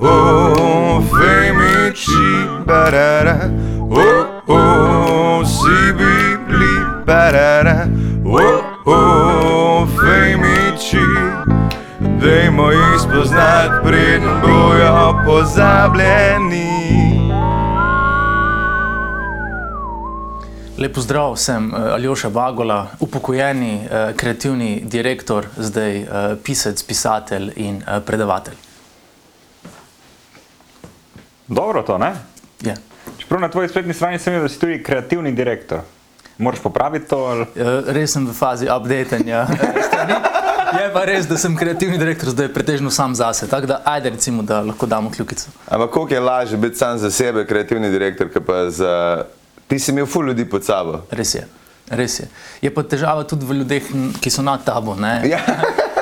[0.00, 3.50] oh, femici, barara,
[3.90, 7.88] oh, oh, si bibli, barara,
[8.24, 11.04] oh, oh, femici.
[12.00, 16.68] Dajmo jih spoznati, preden bojo pozabljeni.
[20.78, 26.08] Lepo zdrav, sem uh, Aljoša Bagola, upokojeni uh, kreativni direktor, zdaj uh,
[26.44, 28.67] pisec, pisatelj in predavatelj.
[31.48, 32.12] Dobro to, ne?
[32.60, 32.74] Je.
[33.18, 35.80] Čeprav na tvoji spletni strani sem videl, da si tudi kreativni direktor.
[36.38, 37.18] Moraš popraviti to?
[37.24, 37.40] Ali?
[37.40, 39.46] Uh, res sem v fazi updatanja.
[39.88, 40.14] strani.
[40.68, 43.48] Je pa res, da sem kreativni direktor, zdaj pretežno sam zase.
[43.48, 45.48] Tako da, ajde, recimo, da lahko damo kljukico.
[45.66, 49.24] Ampak koliko je lažje biti sam za sebe, kreativni direktor, kot pa za.
[49.66, 51.00] Ti si imel ful ljudi pod sabo.
[51.10, 51.46] Res je.
[51.88, 52.28] Res je.
[52.62, 53.82] je pa težava tudi v ljudeh,
[54.20, 54.94] ki so nad tabo.
[54.94, 55.40] Ne, Ja.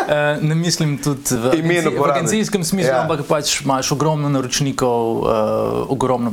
[0.08, 3.02] Eh, ne mislim tudi v, agenci, v agencijskem smislu, Ja.
[3.02, 5.26] ampak pač imaš ogromno naročnikov, uh,
[5.90, 6.32] ogromno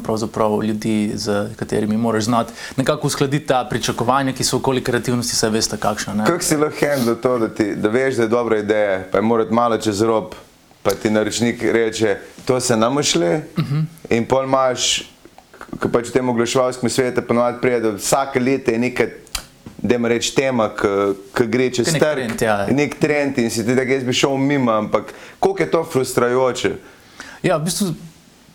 [0.62, 5.77] ljudi, z katerimi moraš znati nekako uskladiti ta pričakovanja, ki so okoli kreativnosti, saj veste,
[5.77, 6.13] kakšna.
[6.13, 6.26] ne.
[6.26, 9.21] Kako si lahko handle to, da, ti, da veš, da je dobra ideja, pa je
[9.21, 10.35] morat malo čez rob,
[10.84, 13.84] pa ti naročnik reče, to se nam šle uh -huh.
[14.10, 15.10] in pol imaš,
[15.82, 19.23] ki pač v tem oglaševalskem svetu ponovadi pride, da vsake leto je nekaj,
[19.84, 20.70] da ima reči tema,
[21.35, 22.55] ki gre čez nek trg, trend, ja.
[22.71, 26.71] nek trend in si ti tako, jaz bi šel mimo, ampak koliko je to frustrajoče.
[27.43, 27.91] Ja, v bistvu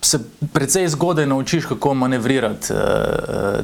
[0.00, 0.20] se
[0.52, 2.78] precej zgodaj naučiš, kako manevrirati uh,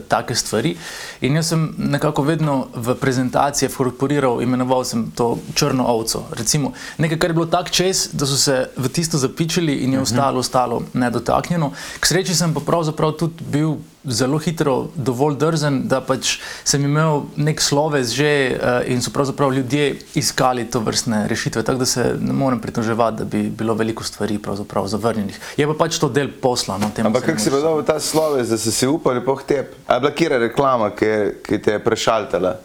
[0.08, 0.74] take stvari.
[1.20, 6.24] In jaz sem nekako vedno v prezentacije inkorporiral, imenoval sem to črno ovco.
[6.32, 10.00] Recimo, nekaj, kar je bilo tako čez, da so se v tisto zapičili in je
[10.00, 11.72] ostalo, ostalo nedotaknjeno.
[12.00, 13.76] K sreči sem pa pravzaprav tudi bil
[14.06, 19.52] zelo hitro dovolj drzen, da pač sem imel nek sloves že uh, in so pravzaprav
[19.52, 21.62] ljudje iskali to vrstne rešitve.
[21.62, 25.40] Tako da se ne morem pritoževati, da bi bilo veliko stvari pravzaprav zavrnjenih.
[25.56, 26.78] Je pa pač to del posla.
[26.78, 29.74] No, Ampak kako si pa dobil ta sloves, da si si upal po tep?
[29.86, 32.56] A je bila kera reklama, ki, je- ki te je prešaltala?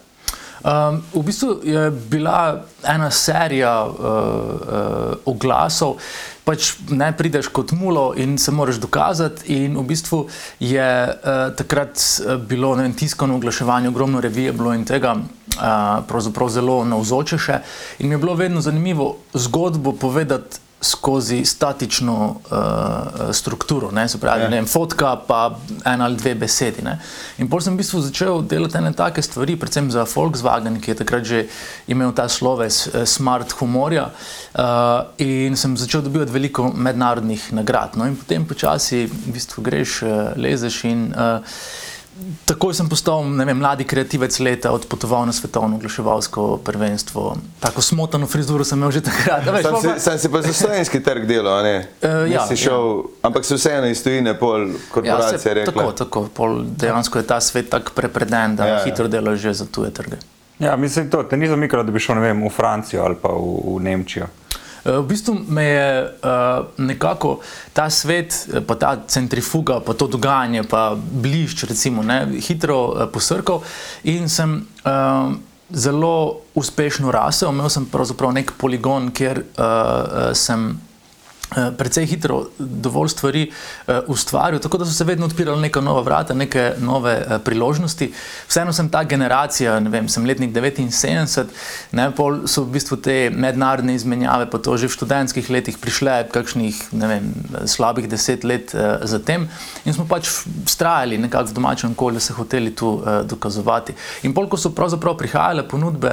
[0.60, 5.96] Um, v bistvu je bila ena serija uh, uh, oglasov,
[6.44, 9.64] pač ne prideš kot mulo in se moraš dokazati.
[9.64, 10.26] In v bistvu
[10.60, 11.96] je uh, takrat
[12.48, 15.16] bilo vem, tiskano oglaševanje, ogromno revije bilo in tega.
[15.16, 17.60] Uh, pravzaprav zelo navzoče še.
[17.98, 24.42] In mi je bilo vedno zanimivo zgodbo povedati skozi statično uh, strukturo, ne, se pravi,
[24.42, 24.48] Ja.
[24.48, 26.82] ne vem, fotka, pa ena ali dve besedi.
[26.82, 26.98] Ne.
[27.38, 30.96] In potem sem v bistvu začel delati ene take stvari, predvsem za Volkswagen, ki je
[31.02, 31.42] takrat že
[31.86, 34.10] imel ta sloves eh, smart humorja.
[34.54, 34.64] Uh,
[35.18, 37.96] in sem začel dobivati veliko mednarodnih nagrad.
[37.96, 40.00] No, in potem počasi v bistvu greš,
[40.36, 41.12] lezeš in.
[41.12, 41.44] Uh,
[42.44, 47.36] Takoj sem postal ne vem, mladi kreativec leta, odpotoval na svetovno oglaševalsko prvenstvo.
[47.60, 49.46] Tako smotano frizuro sem imel že takrat.
[49.46, 51.76] veš, Sam pol si, pa- sam si pa za slovenski trg delal, a ne?
[52.02, 52.82] Eh, ja, Nisi šel,
[53.22, 55.72] ampak se vseeno iz tujine pol korporacije se- rekla.
[55.72, 56.20] Tako, tako.
[56.30, 58.84] Pol dejansko je ta svet tako prepreden, da Ja, ja, ja.
[58.84, 60.16] hitro delaš že za tuje trge.
[60.58, 63.30] Ja, mislim, to, te ni zamikalo, da bi šel ne vem, v Francijo ali pa
[63.30, 64.26] v, v Nemčijo.
[64.84, 67.40] Eh, V bistvu me je uh, nekako
[67.72, 73.06] ta svet, eh, pa ta centrifuga, pa to dogajanje, pa blišč, recimo, ne, hitro uh,
[73.12, 73.62] posrkal
[74.04, 75.32] in sem uh,
[75.70, 77.52] zelo uspešno rasel.
[77.52, 80.80] Imel sem pravzaprav nek poligon, kjer uh, sem.
[81.56, 86.02] Eh, Precej hitro dovolj stvari uh, ustvaril, tako da so se vedno odpirala neka nova
[86.02, 88.12] vrata, neke nove uh, priložnosti.
[88.48, 91.44] Vseeno sem ta generacija, ne vem, sem letnik 79,
[91.92, 96.28] ne, pol so v bistvu te mednarodne izmenjave, pa to že v študentskih letih prišle,
[96.32, 97.30] kakšnih, ne vem,
[97.66, 98.74] slabih deset let
[99.04, 99.48] zatem
[99.84, 100.28] in smo pač
[100.66, 102.92] vztrajali nekako v domačem okolju, se hoteli tu
[103.24, 103.94] dokazovati.
[104.28, 106.12] In pol, ko so pravzaprav prihajale ponudbe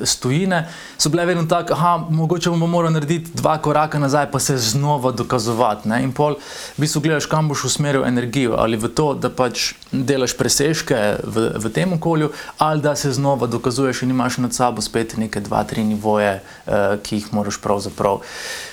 [0.00, 0.64] z tujine,
[0.98, 5.10] so bile vedno tako, aha, mogoče bomo morali narediti dva koraka nazaj, pa se znova
[5.12, 5.88] dokazovati.
[5.88, 6.02] Ne?
[6.02, 6.36] In pol
[6.76, 11.50] v bistvu gledaš, kam boš usmeril energijo, ali v to, da pač delaš presežke v,
[11.58, 15.64] v tem okolju, ali da se znova dokazuješ in imaš nad sabo spet neke dva,
[15.64, 18.22] tri nivoje, uh, ki jih moraš pravzaprav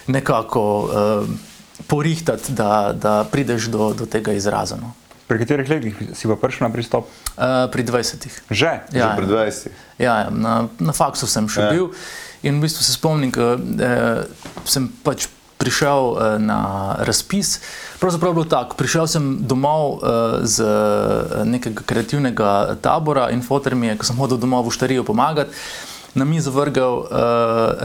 [0.07, 1.27] nekako uh,
[1.88, 4.77] porihtati, da, da prideš do, do tega izraza.
[4.77, 4.94] No.
[5.30, 7.06] Pri katerih letih si pa prišel na pristop?
[7.38, 8.25] Uh, pri 20.
[8.50, 8.71] Že?
[8.89, 9.69] Že Ja, pred 20.
[10.01, 11.68] Ja, ja, na, na faksu sem še Ja.
[11.69, 11.74] ja.
[11.77, 11.94] bil
[12.44, 13.53] in v bistvu se spomnim, da
[13.85, 14.24] eh,
[14.65, 15.27] sem pač
[15.59, 17.59] prišel eh, na razpis.
[18.00, 20.07] Pravzaprav je bilo tako, prišel sem domov eh,
[20.47, 25.03] z eh, nekega kreativnega tabora in fotor mi je, ko sem hodil domov v Štarijo
[25.03, 25.51] pomagati.
[26.17, 27.06] Na mizo vrgel uh,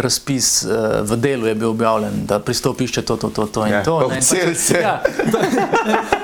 [0.01, 3.73] razpis, uh, v delu je bil objavljen, da pristopiš če to, to, to, to in
[3.77, 4.01] Ja, to.
[4.01, 4.81] pa ne, vcel pač-.
[4.81, 6.24] Ja, to, v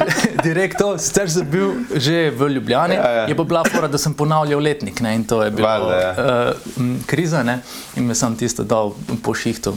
[0.48, 3.24] direktor, sicer sem bil že v Ljubljani, Ja, ja.
[3.28, 6.12] je pa bila fora, da sem ponavljal letnik ne, in to je bilo Valjda, ja.
[6.12, 7.58] uh, kriza ne,
[7.96, 9.76] in me sem tisto dal po šihtu.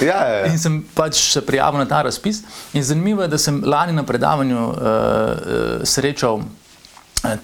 [0.00, 0.46] Ja, ja, ja.
[0.52, 2.42] In sem pač se prijavil na ta razpis.
[2.72, 6.40] In zanimivo je, da sem lani na predavanju uh, uh, srečal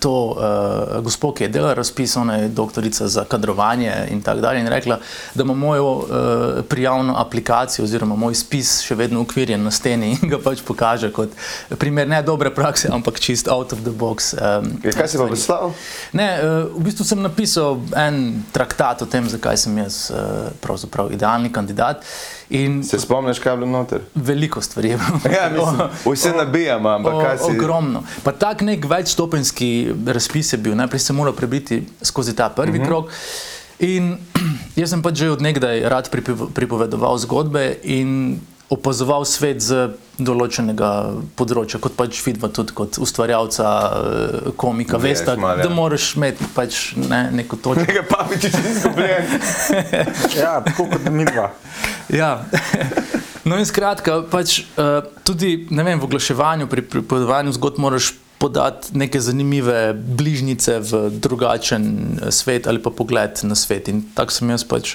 [0.00, 4.60] to uh, gospod, ki je delala razpis, ona je doktorica za kadrovanje in tako dalje.
[4.60, 4.98] In rekla,
[5.34, 6.04] da ima mojo uh,
[6.68, 11.34] prijavno aplikacijo oziroma moj spis še vedno ukvirjen na steni in ga pač pokaže kot
[11.78, 14.34] primer ne dobre prakse, ampak čist out of the box.
[14.34, 15.72] Um, Ja, Kaj si pa poslal?
[16.12, 21.12] Ne, uh, v bistvu sem napisal en traktat o tem, zakaj sem jaz uh, pravzaprav
[21.12, 22.04] idealni kandidat.
[22.50, 24.00] In Se spomniš, kaj je bilo noter?
[24.14, 25.34] veliko stvari je bilo.
[25.34, 27.56] Ja, mislim, vse nabijamo, ampak kaj O, si.
[27.56, 28.02] ogromno.
[28.22, 30.74] Pa tak nek večstopenski razpis je bil.
[30.76, 32.86] Najprej sem moral prebiti skozi ta prvi uh -huh.
[32.86, 33.10] krog.
[33.78, 34.18] In
[34.80, 36.10] jaz sem pač že odnegdaj rad
[36.54, 38.40] pripovedoval zgodbe in
[38.72, 40.90] opazoval svet z določenega
[41.38, 44.98] področja, kot pač vidva tudi kot ustvarjalca, eh, komika.
[44.98, 45.68] Veš Veste, malo, ja.
[45.68, 47.86] da moraš imeti pač ne, neko točko.
[47.86, 49.34] Nekaj če si izgubljen.
[50.40, 51.52] Ja, tako kot mi dva.
[52.12, 52.32] Ja.
[53.46, 58.98] No, in skratka, pač, uh, tudi ne vem, v oglaševanju, pri pripovedovanju zgodb, moraš podati
[58.98, 61.84] neke zanimive bližnjice v drugačen
[62.22, 63.88] eh, svet ali pa pogled na svet.
[63.88, 64.94] In tako sem jaz pač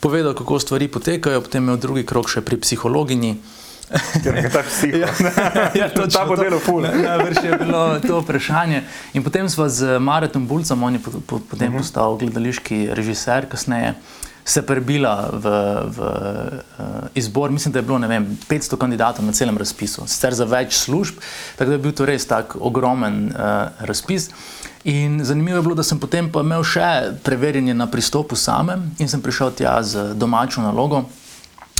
[0.00, 3.36] povedal, kako stvari potekajo, potem je drugi krok še pri psihologinji.
[4.24, 4.94] Ker je ta psih.
[5.80, 6.80] ja, Ta bo delal ful.
[6.80, 8.82] Najbrž je bilo to vprašanje.
[9.12, 11.84] In potem smo z Maretom Bulcem, on je po, po, potem uh -huh.
[11.84, 13.94] postal gledališki režiser, kasneje
[14.44, 15.44] se prebila v,
[15.86, 17.50] v uh, izbor.
[17.50, 21.20] Mislim, da je bilo vem, 500 kandidatov na celem razpisu, sicer za več služb,
[21.56, 24.30] tako da je bil to res tak ogromen uh, razpis.
[24.84, 29.08] In zanimivo je bilo, da sem potem pa imel še preverjanje na pristopu samem in
[29.08, 31.04] sem prišel tja z domačo nalogo.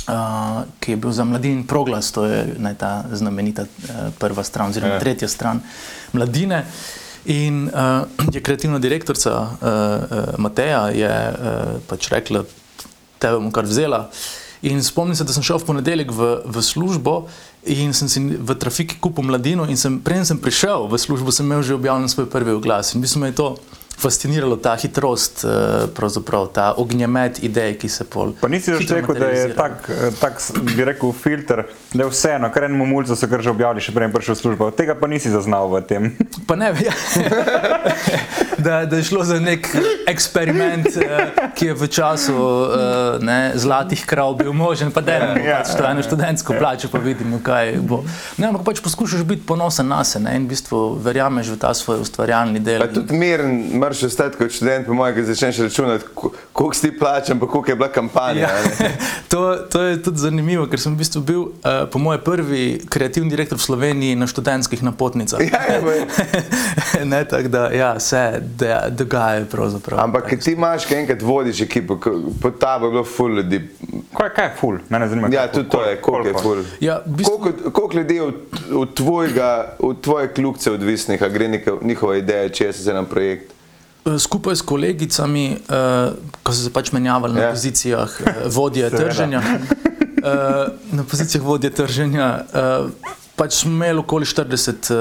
[0.03, 4.71] Uh, ki je bil za mladin proglas, to je ne, ta znamenita uh, prva stran,
[4.71, 4.99] oziroma Ja.
[4.99, 5.61] tretja stran
[6.11, 6.65] mladine.
[7.25, 12.43] In uh, je kreativna direktorica uh, uh, Mateja je uh, pač rekla,
[13.19, 14.09] tebe bom kar vzela.
[14.63, 17.27] In spomnim se, da sem šel v ponedeljek v, v službo
[17.67, 19.67] in sem si v trafiki kupil mladino.
[19.67, 22.91] In sem, preden sem prišel v službo, sem imel že objavljen svoj prvi oglas.
[22.95, 23.47] In bistvu me je to
[23.97, 25.45] fasciniralo, ta hitrost,
[25.95, 28.33] pravzaprav ta ognjemet idej, ki se pol.
[28.41, 31.63] Pa nisi hitro rekel, da je tak, eh, tak, bi rekel, filter,
[31.93, 34.39] da je vseeno, kar enemu mulcu so kar že objavili, še prej je prišel v
[34.41, 34.71] službo.
[34.71, 36.11] Tega pa nisi zaznal v tem.
[36.47, 36.91] Pa ne, ja.
[38.65, 39.67] da, da je šlo za nek
[40.07, 45.43] eksperiment, eh, ki je v času eh, ne, zlatih krav bil možen, pa da ne
[45.43, 48.01] Ja, pač to eno študentsko plačo, pa vidimo, kaj bo.
[48.37, 52.03] Ne, ampak pač poskušaš biti ponosen na sebe in v bistvu verjameš v ta svoj
[52.03, 52.83] ustvarjalni del.
[52.83, 56.81] Pa tudi miren, moraš ostati kot študent, po mojem, ki začneš računati, ko- koliko si
[56.83, 58.39] ti plačam, pa koliko je bila kampanja.
[58.41, 58.49] Ja,
[59.29, 61.51] to, to je tudi zanimivo, ker sem v bistvu bil, uh,
[61.87, 65.39] po mojem, prvi kreativni direktor v Sloveniji na študentskih napotnicah.
[65.41, 66.05] Ja, ja, bej.
[67.11, 69.43] ne, tako da ja, se de- dogaja.
[69.97, 71.99] Ampak ti imaš, ki enkrat vodiš ekipo,
[72.41, 73.59] pod tabo je bilo ful ljudi.
[74.13, 74.77] Kaj, kaj je ful?
[74.89, 75.27] Mene zanima.
[75.27, 76.63] Ja, tudi to je, koliko je ful.
[76.79, 78.35] Ja, Koliko, koliko ljudi je od,
[78.73, 79.49] od, tvojega,
[79.79, 81.49] od tvoje kljubce odvisnih, a gre
[81.81, 83.53] njihova ideja, če se na projekt?
[84.05, 86.11] Eh, Skupaj s kolegicami, uh,
[86.43, 87.51] ko so se pač menjavali na Ja.
[87.51, 89.03] pozicijah uh, vodje Seveda.
[89.03, 92.89] trženja, uh, na pozicijah vodje trženja, uh,
[93.35, 94.97] pač smo imeli okoli 40 uh,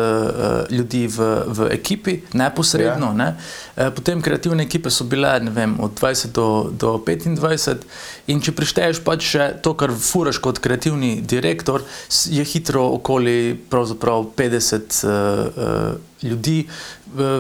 [0.70, 3.06] ljudi v, v ekipi, neposredno.
[3.06, 3.12] Ja.
[3.12, 3.28] Ne?
[3.76, 7.82] Uh, potem kreativne ekipe so bile vem, od 20 do, do 25,
[8.26, 11.82] in če prišteješ pač še to, kar furaš kot kreativni direktor,
[12.30, 16.68] je hitro okoli pravzaprav 50 uh, uh, ljudi.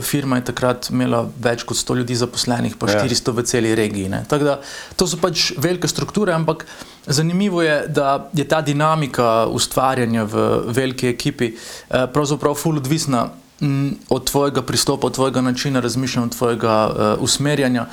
[0.02, 3.04] Firma je takrat imela več kot 100 ljudi zaposlenih, pa Ja.
[3.04, 4.08] 400 v celi regiji.
[4.08, 4.24] ne.
[4.28, 4.60] Tako da
[4.96, 6.66] To so pač velike strukture, ampak
[7.06, 13.90] zanimivo je, da je ta dinamika ustvarjanja v veliki ekipi eh, pravzaprav ful odvisna mm,
[14.08, 17.86] od tvojega pristopa, od tvojega načina razmišljanja, od tvojega uh, usmerjanja.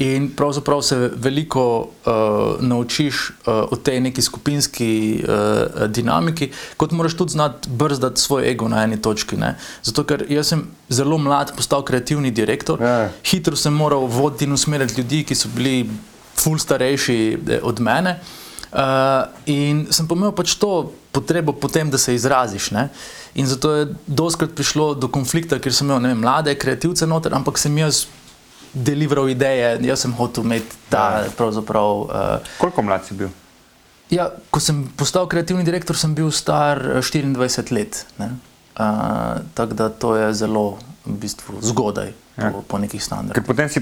[0.00, 2.12] In pravzaprav se veliko uh,
[2.60, 8.68] naučiš uh, o tej neki skupinski uh, dinamiki, kot moraš tudi znati brzdati svoj ego
[8.68, 9.36] na eni točki.
[9.36, 9.58] Ne?
[9.82, 13.10] Zato, ker jaz sem zelo mlad postal kreativni direktor, Ja.
[13.24, 15.90] hitro sem moral voditi in usmerjati ljudi, ki so bili
[16.34, 18.16] ful starejši eh, od mene.
[18.70, 22.70] Uh, in sem imel pač to potrebo potem, da se izraziš.
[22.70, 22.88] Ne?
[23.34, 27.58] In zato je doskrat prišlo do konflikta, ker sem imel vem, mlade kreativce noter, ampak
[27.58, 28.06] sem jaz
[28.72, 31.24] deliveral ideje, jaz sem hotel imeti ta.
[31.28, 33.28] Uh, Koliko mlad si bil?
[34.10, 38.06] ja, ko sem postal kreativni direktor, sem bil star eh, 24 let.
[38.18, 38.30] ne.
[38.72, 38.86] Uh,
[39.54, 42.50] tako da to je zelo v bistvu, zgodaj Ja.
[42.50, 43.44] po, po nekih Ker standardih.
[43.44, 43.80] potem si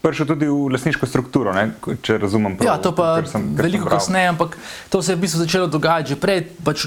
[0.00, 1.74] prišel tudi v lasniško strukturo, ne?
[2.00, 2.64] če razumem prav.
[2.64, 4.56] Ja, to pa ker sem- ker veliko kasneje, ampak
[4.88, 6.48] to se je v bistvu začelo dogajati že prej.
[6.58, 6.86] Pač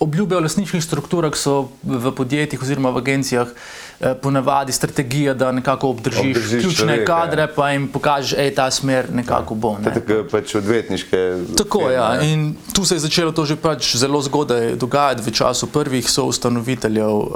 [0.00, 5.88] obljube o lasničnih strukturah so v podjetjih oziroma v agencijah eh, ponavadi strategija, da nekako
[5.88, 7.48] obdržiš, Obdržiš ključne človeka, kadre, ja.
[7.56, 9.76] pa jim pokažeš, da ta smer nekako bo.
[9.78, 9.88] Ne.
[9.88, 11.22] je tako pač odvetniške.
[11.56, 12.22] Tako firme, ja.
[12.22, 17.10] In tu se je začelo to že pač zelo zgodaj dogajati v času prvih soustanoviteljev,
[17.10, 17.28] uh,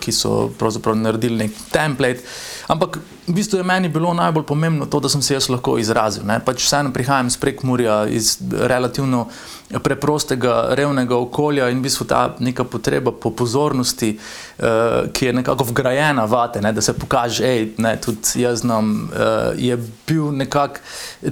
[0.00, 2.20] ki so pravzaprav naredili nek template.
[2.68, 6.24] Ampak v bistvu je meni bilo najbolj pomembno to, da sem se jaz lahko izrazil.
[6.26, 6.38] Ne.
[6.44, 9.28] Pač vseeno prihajam iz Prekmurja, iz relativno
[9.78, 15.64] preprostega, revnega okolja in v bistvu ta neka potreba po pozornosti, uh, ki je nekako
[15.70, 20.80] vgrajena vate, ne, da se pokaže, da tudi jaz znam, uh, je bil nekako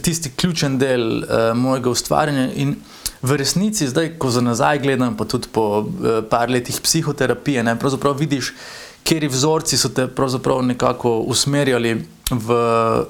[0.02, 2.48] tisti ključen del uh, mojega ustvarjanja.
[2.54, 2.76] In
[3.22, 7.76] v resnici, zdaj, ko za nazaj gledam, pa tudi po uh, par letih psihoterapije, ne,
[7.78, 8.54] pravzaprav vidiš,
[9.04, 11.94] kje vzorci so te pravzaprav nekako usmerjali
[12.30, 12.58] v,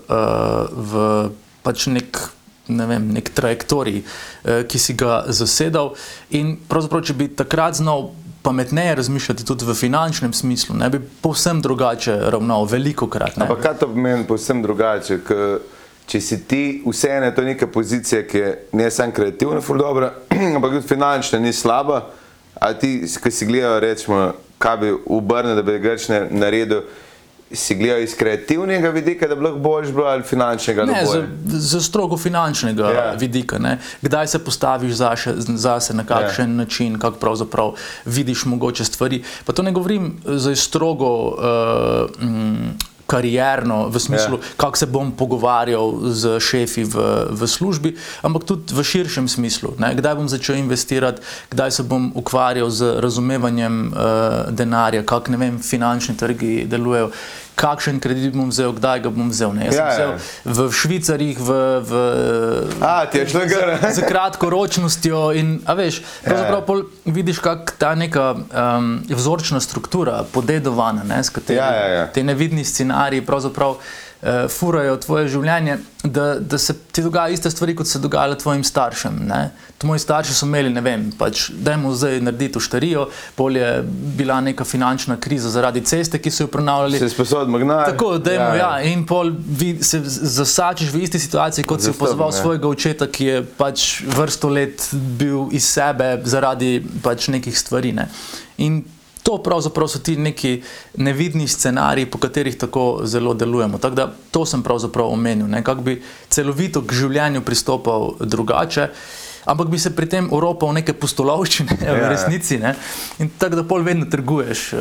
[0.08, 1.30] uh, v
[1.62, 2.18] pač nek
[2.76, 5.94] ne vem, nek trajektorij, eh, ki si ga zasedal.
[6.30, 8.10] In pravzaprav, če bi takrat znal
[8.42, 13.36] pametneje razmišljati tudi v finančnem smislu, ne bi povsem drugače ravnal, veliko krat.
[13.38, 15.20] Ampak kaj to pomeni povsem drugače?
[16.10, 20.14] Če si ti vseeno je to neka pozicija, ki je ne samo kreativna, dobra,
[20.56, 22.00] ampak tudi finančna, ni slaba,
[22.60, 26.82] a ti, ki si gledal, rečemo, kaj bi obrnil, da bi grč ne- naredil,
[27.52, 30.84] si gledal iz kreativnega vidika, da bi lahko boljš bilo ali finančnega?
[30.84, 31.24] Ne, bolj?
[31.46, 32.90] z, z strogo finančnega Ja.
[32.90, 33.20] yeah.
[33.20, 33.58] vidika.
[33.58, 33.78] Ne?
[34.02, 36.52] Kdaj se postaviš zase, zase na kakšen Ja.
[36.52, 36.56] yeah.
[36.56, 37.72] način, kako pravzaprav
[38.04, 39.22] vidiš mogoče stvari.
[39.44, 41.28] Pa to ne govorim zdaj strogo.
[41.28, 44.42] Uh, mm, Karierno, v smislu, Ja.
[44.42, 44.56] yeah.
[44.56, 46.94] kako se bom pogovarjal z šefi v,
[47.34, 49.74] v službi, ampak tudi v širšem smislu.
[49.82, 49.94] Ne?
[49.98, 53.98] Kdaj bom začel investirati, kdaj se bom ukvarjal z razumevanjem uh,
[54.54, 57.10] denarja, kako ne vem, finančni trgi delujejo,
[57.54, 59.52] kakšen kredit bom vzel, kdaj ga bom vzel.
[59.52, 59.66] Ne?
[59.68, 60.18] Jaz Ja, sem vzel ja.
[60.44, 61.92] v Švicarjih, v, v,
[62.80, 63.72] A, ti je šlo gor.
[63.96, 65.32] z kratkoročnostjo.
[65.36, 71.30] In, a veš, pravzaprav pol vidiš, kako ta neka um, vzorčna struktura, podedovana, ne, s
[71.30, 72.06] katero Ja, ja, ja.
[72.12, 73.76] ti nevidni scenariji pravzaprav
[74.22, 78.64] uh, furajo tvoje življenje, da, da se ti dogajajo iste stvari, kot se dogajale tvojim
[78.64, 79.18] staršem.
[79.28, 79.40] Ne.
[79.78, 83.70] To Moji starši so imeli, ne vem, pač, dajmo zdaj narediti uštarijo, pol je
[84.16, 86.98] bila neka finančna kriza zaradi ceste, ki so jo prenavljali.
[87.00, 87.86] Se sposod magnar.
[87.92, 92.06] Tako, da ja, ja, in pol vi, se zasačiš v isti situaciji, kot si Zasebno,
[92.06, 92.38] pozval ja.
[92.42, 97.92] svojega očeta, ki je pač vrsto let bil iz sebe zaradi pač nekih stvari.
[97.96, 98.08] Ne.
[98.60, 98.82] In
[99.22, 100.62] to pravzaprav so ti neki
[100.96, 103.78] nevidni scenariji, po katerih tako zelo delujemo.
[103.78, 108.88] Tako da to sem pravzaprav omenil, kako bi celovito k življenju pristopal drugače.
[109.44, 112.08] Ampak bi se pri tem oropal neke pustolovščine ja, v Ja.
[112.08, 112.58] resnici.
[112.58, 112.74] Ne?
[113.18, 114.78] In tako da pol vedno trguješ uh,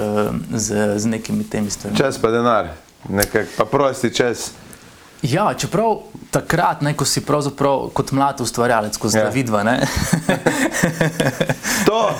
[0.51, 0.67] z,
[0.99, 1.97] z nekimi temi stvarmi.
[1.97, 2.67] Čas pa denar,
[3.09, 4.51] nekak pa prosti čas.
[5.21, 5.99] Ja, čeprav
[6.31, 9.27] takrat, ne, ko si pravzaprav kot mlad ustvarjalec, kot zdaj Ja.
[9.27, 9.33] ja.
[9.35, 9.63] vidva,
[11.87, 12.15] To!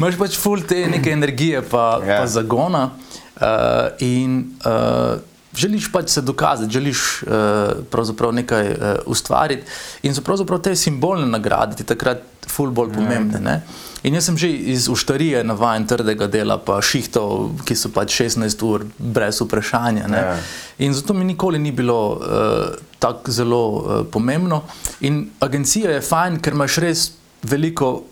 [0.00, 2.12] Imaš pač full te neke energije, pa, Ja.
[2.14, 2.20] ja.
[2.22, 5.20] pa zagona uh, in uh,
[5.56, 8.76] želiš pač se dokazati, želiš uh, nekaj uh,
[9.06, 9.62] ustvariti
[10.02, 13.40] in so pravzaprav te simbolne nagrade ti takrat full bolj pomembne.
[13.40, 13.62] Ne.
[14.02, 18.64] In jaz sem že iz uštarije navaden trdega dela, pa šihtov, ki so pač 16
[18.66, 20.08] ur brez vprašanja.
[20.08, 20.18] ne.
[20.18, 20.36] Ja.
[20.78, 24.62] In zato mi nikoli ni bilo uh, tako zelo uh, pomembno.
[25.00, 27.10] In agencija je fajn, ker imaš res
[27.42, 28.02] veliko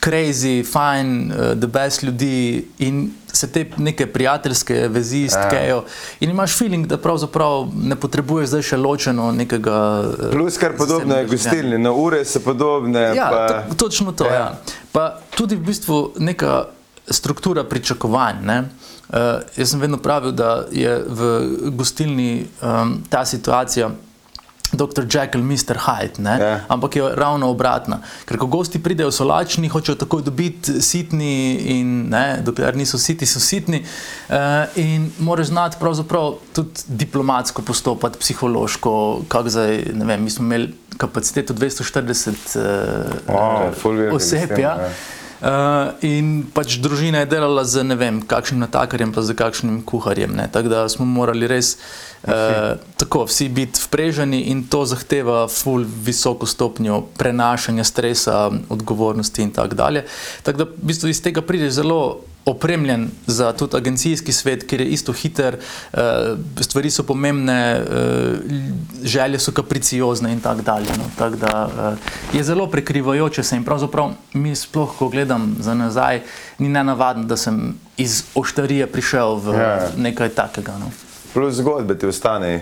[0.00, 5.84] crazy, fajn, uh, the best ljudi in se te neke prijateljske vezi stkejo.
[6.20, 9.76] In imaš feeling, da pravzaprav ne potrebuješ zdaj še ločeno nekega.
[10.00, 13.00] uh, Plus kar podobno je gostilni, na ure so podobne.
[13.16, 13.46] Ja, pa...
[13.48, 14.26] to, točno to.
[14.26, 14.34] Ja.
[14.34, 14.58] Ja.
[14.92, 16.64] Pa tudi v bistvu neka
[17.10, 18.44] struktura pričakovanj.
[18.44, 18.58] Ne?
[19.08, 21.40] Uh, jaz sem vedno pravil, da je v
[21.70, 23.90] gostilni um, ta situacija.
[24.72, 25.02] Dr.
[25.04, 25.76] Jekyll, Mr.
[25.76, 26.38] Hyde, ne?
[26.40, 26.60] Ja.
[26.68, 27.98] ampak je ravno obratna.
[28.24, 31.32] Ker ko gosti pridejo, so lačni, hočejo takoj dobiti sitni,
[31.70, 33.82] in ne, dokler niso siti, so sitni.
[34.28, 34.36] Uh,
[34.76, 38.92] in moraš znati pravzaprav tudi diplomatsko postopati, psihološko.
[39.28, 42.64] kako Zdaj, ne vem, mi smo imeli kapaciteto 240 uh,
[43.26, 44.38] Wow, velik oseb.
[44.40, 44.68] sistem, Ja.
[44.70, 44.90] ja.
[45.40, 50.36] Uh, in pač družina je delala z ne vem, kakšnim natakarjem, pa z kakšnim kuharjem.
[50.36, 50.48] ne.
[50.52, 51.78] Tako da smo morali res
[52.28, 59.50] uh, tako vsi biti vpreženi in to zahteva ful visoko stopnjo prenašanja stresa, odgovornosti in
[59.56, 60.04] tako dalje.
[60.42, 64.86] Tako da v bistvu iz tega prideš zelo opremljen za tudi agencijski svet, kjer je
[64.86, 65.56] isto hiter,
[65.92, 65.98] uh,
[66.60, 68.38] stvari so pomembne, uh,
[69.02, 70.86] želje so kapriciozne in tako dalje.
[70.98, 71.04] No.
[71.18, 76.20] Tako da uh, je zelo prekrivajoče se in pravzaprav mi sploh, ko gledam za nazaj,
[76.58, 79.62] ni nenavadno, da sem iz oštarije prišel v Ja.
[79.62, 79.88] ja.
[79.96, 80.78] nekaj takega.
[80.78, 80.90] No.
[81.34, 82.60] Plus zgodbe ti ostanejo.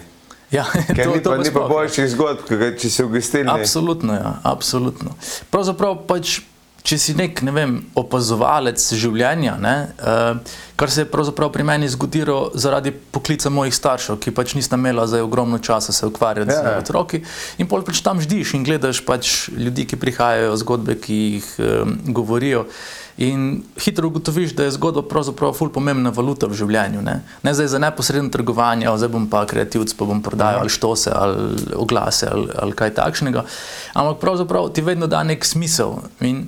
[0.51, 0.65] Ja,
[0.97, 2.39] Ker to- ni to pa, ni pa boljših zgodb,
[2.81, 3.51] če si v gostilni.
[3.53, 5.13] Absolutno, ja, absolutno.
[5.51, 6.41] Pravzaprav pač
[6.89, 11.89] če si nek ne vem, opazovalec življenja, ne, uh, kar se je pravzaprav pri meni
[11.91, 16.63] zgodilo zaradi poklica mojih staršev, ki pač nista imela za ogromno časa se ukvarjati Ja,
[16.63, 16.77] ja.
[16.79, 17.21] z otroki.
[17.61, 21.99] In pol pač tam ždiš in gledaš pač ljudi, ki prihajajo, zgodbe, ki jih um,
[22.17, 22.65] govorijo.
[23.27, 27.03] In hitro ugotoviš, da je zgodba pravzaprav ful pomembna valuta v življenju.
[27.03, 30.71] Ne, ne zdaj za neposredno trgovanje, "O, zdaj bom pa kreativc, pa bom prodajal ali
[30.71, 33.45] štose ali oglase ali, ali kaj takšnega.
[33.99, 35.99] Ampak pravzaprav ti vedno da nek smisel.
[36.23, 36.47] In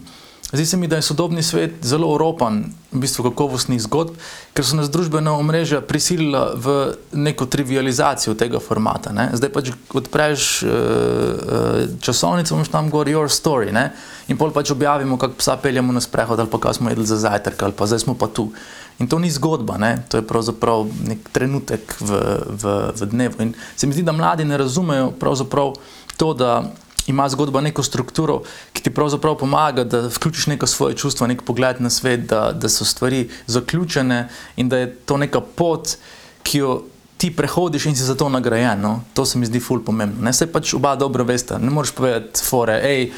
[0.53, 4.17] Zdi se mi, da je sodobni svet zelo oropan v bistvu kakovostnih zgodb,
[4.51, 6.75] ker so nas družbena omrežja prisilila v
[7.15, 9.13] neko trivializacijo tega formata.
[9.15, 9.29] Ne?
[9.39, 13.93] Zdaj pač odpreš uh, časovnico, imaš tam gor your story ne?
[14.27, 17.17] in pol pač objavimo, kako psa peljemo na sprehod ali pa kaj smo jedli za
[17.19, 18.51] zajtrk ali pa zdaj smo pa tu.
[18.99, 20.03] In to ni zgodba, ne?
[20.11, 23.39] to je pravzaprav nek trenutek v, v, v dnevu.
[23.47, 25.77] In se mi zdi, da mladi ne razumejo pravzaprav
[26.19, 26.63] to, da
[27.11, 28.41] ima zgodba neko strukturo,
[28.73, 32.69] ki ti pravzaprav pomaga, da vključiš neko svoje čustvo, nek pogled na svet, da, da
[32.69, 34.25] so stvari zaključene
[34.57, 35.97] in da je to neka pot,
[36.43, 36.83] ki jo
[37.17, 38.81] ti prehodiš in si za to nagrajen.
[38.81, 39.03] No?
[39.15, 40.23] To se mi zdi ful pomembno.
[40.25, 43.11] Ne se pač oba dobro veste, ne moreš povedati, fore, hej,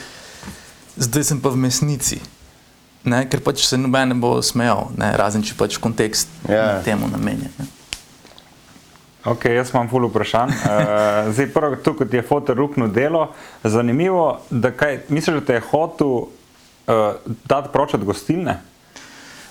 [0.96, 2.18] zdaj sem pa v mesnici.
[3.04, 6.82] Ne, ker pač se noben ne bo smejal, ne, razen če pač kontekst Ja.
[6.82, 7.50] temu namenjen.
[7.58, 7.66] ne.
[9.24, 10.50] Ok, jaz imam ful vprašanj.
[10.50, 10.56] Uh,
[11.34, 13.28] zdaj, prvo, tu kot je fotor rupno delo,
[13.62, 16.26] zanimivo, da kaj, misliš, da te je hotel uh,
[17.44, 18.58] dati proč od gostilne?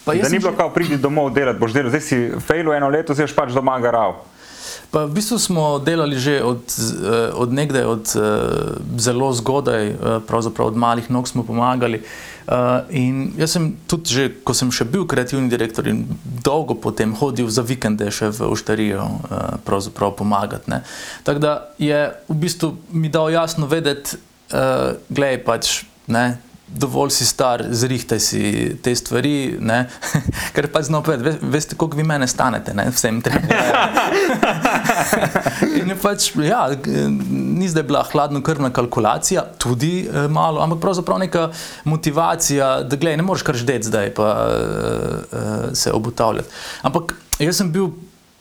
[0.05, 2.89] Pa Da ni bilo že- kao pridi domov delati, boš delal, zdaj si fejlu eno
[2.89, 4.15] leto, zdaj si pač doma garal.
[4.91, 8.21] Pa v bistvu smo delali že od, eh, od nekdaj, od eh,
[8.97, 9.95] zelo zgodaj, eh,
[10.27, 12.03] pravzaprav od malih nog smo pomagali.
[12.89, 16.03] In jaz sem tudi, že, ko sem še bil kreativni direktor in
[16.43, 19.05] dolgo potem hodil za vikende še v Oštarijo
[19.63, 20.67] pravzaprav pomagati.
[20.67, 20.81] ne.
[21.23, 24.17] Tako da je v bistvu mi dal jasno vedeti,
[25.07, 26.41] glej pač, ne,
[26.75, 28.41] dovolj si star, zrihtaj si
[28.83, 29.83] te stvari, ne,
[30.55, 33.43] ker pač znamo povedati, ve, veste, koliko vi mene stanete, ne, vsem trem.
[35.81, 36.63] In je pač, ja,
[37.31, 41.49] ni zdaj bila hladnokrvna kalkulacija, tudi eh, malo, ampak pravzaprav neka
[41.83, 44.61] motivacija, da gledaj, ne moreš kar ždeti zdaj pa eh,
[45.31, 46.49] eh, se obotavljati.
[46.87, 47.91] Ampak jaz sem bil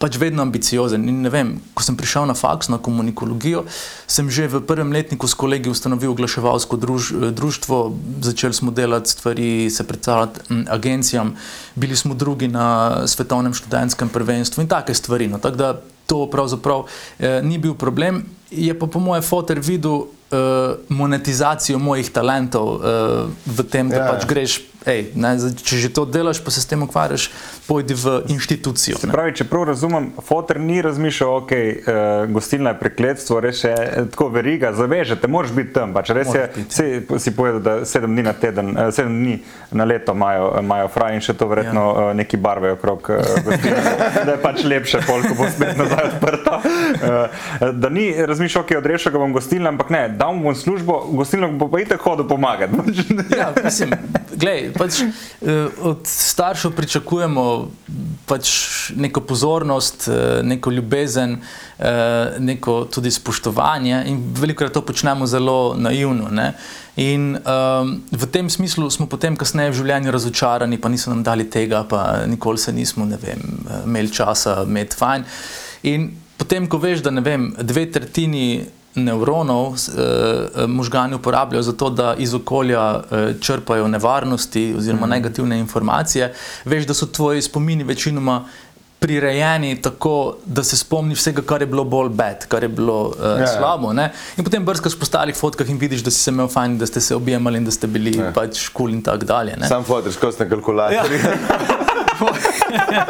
[0.01, 1.05] pač vedno ambiciozen.
[1.09, 3.67] In ne vem, ko sem prišel na faks, na komunikologijo,
[4.09, 7.77] sem že v prvem letniku s kolegi ustanovil oglaševalsko druž, društvo,
[8.25, 11.37] začeli smo delati stvari, se predstavljati m, agencijam,
[11.77, 15.29] bili smo drugi na svetovnem študentskem prvenstvu in take stvari.
[15.29, 15.71] No, tako da
[16.07, 18.25] to pravzaprav eh, ni bil problem.
[18.51, 20.01] Je pa po mojem fotor videl
[20.33, 24.09] eh, monetizacijo mojih talentov eh, v tem, da Ja.
[24.17, 27.29] pač greš, ej, ne, če že to delaš, pa se s tem ukvarjaš,
[27.69, 28.99] pojdi v inštitucijo.
[28.99, 33.71] Se pravi, če prav razumem, fotor ni razmišljal, ok, uh, gostilna je prekletstvo, res je
[33.71, 35.95] eh, tako veriga, zavežete, moraš biti tam.
[35.95, 39.37] Pač res je, biti, se, si povedal, da sedem dni na teden, uh, sedem dni
[39.77, 42.07] na leto imajo, imajo fraj in še to verjetno ja.
[42.09, 43.85] uh, neki barve okrog uh, gostilne,
[44.27, 46.57] da je pač lepše, pol, ko bo spet nazaj odprto.
[46.61, 51.05] Uh, da ni razmišljal, ok, odrešil ga bom gostilno, ampak ne, dal mu bom službo,
[51.21, 52.75] gostilno bo pa itek hodil pomagati.
[53.37, 53.95] Ja, mislim,
[54.35, 57.71] glej, pač, eh, od staršev pričakujemo
[58.27, 58.51] pač
[58.97, 61.39] neko pozornost, eh, neko ljubezen,
[61.79, 66.29] eh, neko tudi spoštovanje, in veliko to počnemo zelo naivno.
[66.31, 66.55] Ne?
[66.97, 71.47] In um, v tem smislu smo potem, kasneje v življenju, razočarani, pa niso nam dali
[71.51, 73.41] tega, pa nikoli se nismo ne vem,
[73.87, 75.25] imeli časa, imeti fajn.
[75.83, 81.91] In potem, ko veš, da ne vem, dve tretjini nevronov eh, možgani uporabljajo za to,
[81.91, 85.11] da iz okolja eh, črpajo nevarnosti oziroma mm.
[85.11, 88.45] negativne informacije, veš, da so tvoji spomini večinoma
[89.01, 93.15] prirejeni tako, da se spomniš vsega, kar je bilo bolj bed, kar je bilo uh,
[93.25, 93.47] Ja, ja, ja.
[93.47, 93.93] slabo.
[93.93, 94.13] Ne?
[94.37, 97.01] In potem brskaš po starih fotkah in vidiš, da si se imel fajn, da ste
[97.01, 98.25] se objemali in da ste bili Ja.
[98.25, 98.33] ja.
[98.33, 99.57] pač kul cool in tako dalje.
[99.57, 99.69] ne.
[99.69, 101.19] Sam fotor, skozi na kalkulatorju.
[101.19, 103.07] Ja.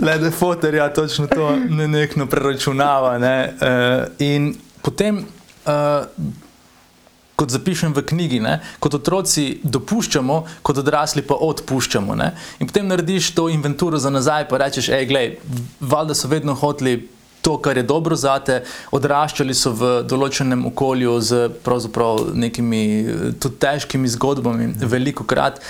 [0.06, 3.18] Le da fotor ja točno to nenehno preračunava.
[3.18, 3.54] Ne?
[3.60, 5.24] Uh, in potem,
[5.66, 6.06] uh,
[7.40, 8.58] kot zapišem v knjigi, ne?
[8.84, 12.16] kot otroci dopuščamo, kot odrasli pa odpuščamo.
[12.20, 12.34] Ne?
[12.60, 15.32] In potem narediš to inventuro za nazaj, pa rečeš, hej, glej,
[15.80, 16.98] valjda so vedno hoteli.
[17.40, 18.58] To, kar je dobro za te,
[18.92, 21.38] odraščali so v določenem okolju z
[22.36, 25.62] nekimi eh, tudi težkimi zgodbami, veliko krat.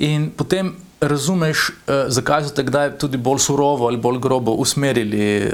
[0.00, 5.36] In potem razumeš, eh, zakaj so te kdaj tudi bolj surovo ali bolj grobo usmerili
[5.36, 5.50] eh,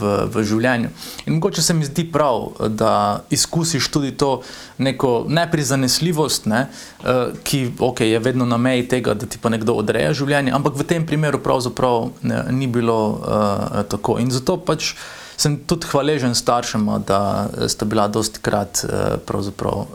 [0.00, 0.88] v, v življenju.
[1.26, 4.40] In mogoče se mi zdi prav, da izkusiš tudi to
[4.78, 6.66] neko neprizanesljivost, ne,
[7.04, 10.76] eh, ki okay, je vedno na meji tega, da ti pa nekdo odreja življenje, ampak
[10.76, 14.18] v tem primeru pravzaprav ne, ni bilo eh, tako.
[14.18, 14.94] In zato pač
[15.40, 18.84] sem tudi hvaležen staršema, da sta bila dosti krat
[19.26, 19.86] pravzaprav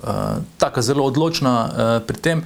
[0.57, 1.53] tako zelo odločna
[2.07, 2.43] pri tem.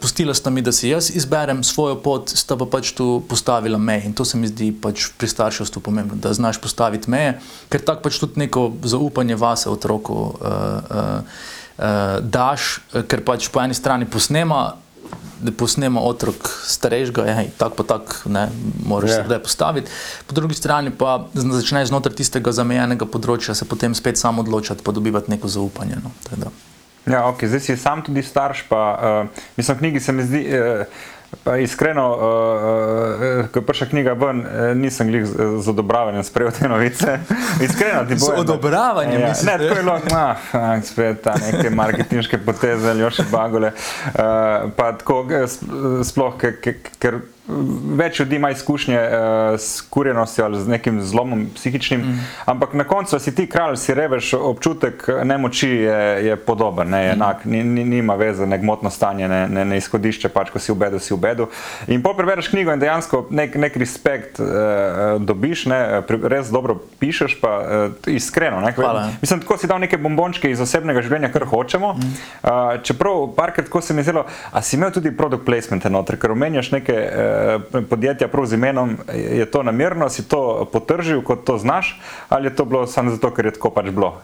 [0.00, 4.08] Pustila sta mi, da si jaz izberem svojo pot, sta pa pač tu postavila meje
[4.08, 7.36] in to se mi zdi pač pri starševstvu pomembno, da znaš postaviti meje,
[7.68, 10.32] ker tako pač tudi neko zaupanje vase otroku
[12.22, 12.78] daš,
[13.10, 14.83] ker pač po eni strani posnema
[15.40, 18.48] da posnemo otrok starejšega, ja, tako pa tako, ne,
[18.86, 19.26] moraš yeah.
[19.28, 19.40] se ja.
[19.40, 19.90] postaviti.
[20.26, 24.92] Po drugi strani pa začneš znotraj tistega zamejenega področja se potem spet sam odločati, pa
[24.92, 26.00] dobivati neko zaupanje.
[26.04, 26.12] No,
[27.06, 30.46] ja, ok, zdaj si sam tudi starš, pa uh, mislim, v knjigi se mi zdi.
[30.48, 31.02] Uh,
[31.44, 34.44] Pa iskreno, uh, uh, ko je prišla knjiga ven,
[34.80, 35.26] nisem jih
[35.60, 37.18] z odobravanjem sprejel te novice.
[37.66, 38.26] Iskreno, ti bo.
[38.26, 39.28] Z odobravanjem, ja.
[39.28, 43.72] Ne, tako je bilo, ah, spet ta neke marketinške poteze ali još bagole.
[44.06, 44.14] Uh,
[44.76, 45.26] pa tako,
[46.04, 46.34] sploh,
[46.98, 47.20] ker
[47.96, 52.20] več ljudi ima izkušnje uh, s kurjenostjo ali z nekim zlomom psihičnim, mm.
[52.44, 57.10] ampak na koncu si ti kralj, si reveš, občutek nemoči je, je podoben, ne, je
[57.12, 57.16] mm.
[57.16, 60.72] enak, ni, ni, nima veze, ne gmotno stanje, ne, ne, ne izhodišče, pač ko si
[60.72, 61.48] v bedu, si v bedu.
[61.92, 67.36] In po prebereš knjigo in dejansko nek, nek respekt uh, dobiš, ne, res dobro pišeš,
[67.44, 68.62] pa uh, iskreno.
[68.64, 69.10] Ne, Hvala.
[69.20, 71.92] Mislim, tako si dal neke bombončke iz osebnega življenja, kar hočemo.
[71.92, 72.16] Mm.
[72.40, 76.32] Uh, čeprav parkrat, ko se mi zelo, a si imel tudi produkt placement enotre, ker
[76.32, 77.33] omenjaš neke uh, Eh,
[77.90, 82.56] podjetja prav z imenom, je to namerno, si to potržil, kot to znaš, ali je
[82.56, 84.14] to bilo samo zato, ker je tako pač bilo?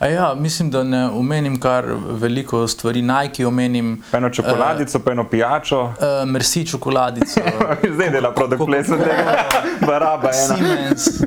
[0.00, 3.02] Ja, mislim, da ne omenim kar veliko stvari.
[3.02, 4.02] Nike omenim.
[4.12, 5.82] Eno čokoladico, uh, pa eno pijačo.
[5.82, 5.92] Uh,
[6.26, 7.40] merci čokoladico.
[7.94, 9.44] Zdaj dela produkt tega.
[9.86, 10.56] Baraba ena.
[10.56, 11.06] Siemens.
[11.06, 11.26] Uh,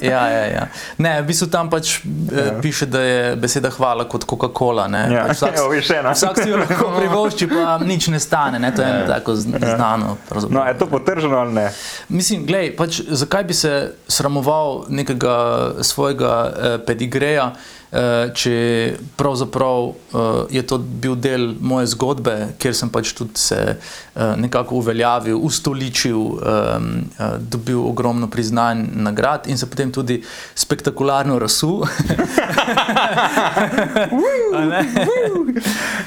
[0.00, 0.66] ja, ja, ja.
[0.98, 2.60] Ne, v bistvu tam pač ja.
[2.62, 4.86] piše, da je beseda hvala kot Coca-Cola.
[5.10, 5.74] Ja, pač vsak, Evo,
[6.12, 8.58] vsak si jo lahko privošči, pa nič ne stane.
[8.62, 8.70] Ne?
[8.74, 9.06] To je ja.
[9.06, 10.16] tako znano.
[10.50, 11.72] No, je to potrženo ali ne?
[12.08, 17.52] Mislim, gledaj, pač, zakaj bi se sramoval nekega svojega eh, pedigreja?
[17.92, 18.52] Eh, če
[19.20, 19.94] pravzaprav uh,
[20.48, 26.16] je to bil del moje zgodbe, kjer sem pač tudi se uh, nekako uveljavil, ustoličil,
[26.16, 30.22] um, uh, dobil ogromno priznanj, nagrad in se potem tudi
[30.56, 31.84] spektakularno rasul.
[31.84, 31.90] uh,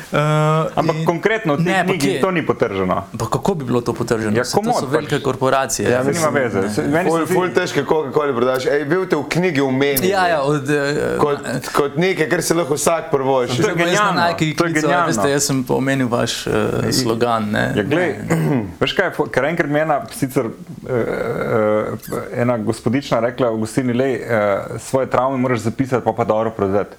[0.82, 3.04] Ampak in, konkretno, ne, knjigi, to ni potrženo.
[3.14, 4.34] Pa kako bi bilo to potrženo?
[4.34, 5.24] Ja, to so velike pač.
[5.30, 5.86] korporacije.
[5.92, 6.66] Ja, nima veze.
[6.66, 8.66] Je zelo težko, kako koli prodaš.
[8.74, 10.10] Ej, bil te v knjigi umeni.
[10.10, 11.46] Ja, ja, od, uh, kot,
[11.76, 13.62] kot nekaj, kar se lahko vsak prvoši.
[13.62, 14.22] To je genialno.
[14.58, 15.08] To je genialno.
[15.08, 16.54] Veste, jaz sem pomenil vaš uh,
[16.96, 17.52] slogan.
[17.56, 18.16] Ja, glej,
[18.82, 23.94] veš kaj, ker enkrat mi je ena, sicer, uh, uh, ena gospodična rekla v gostini,
[23.94, 26.96] lej, uh, svoje travme moraš zapisati, pa pa dobro prodati.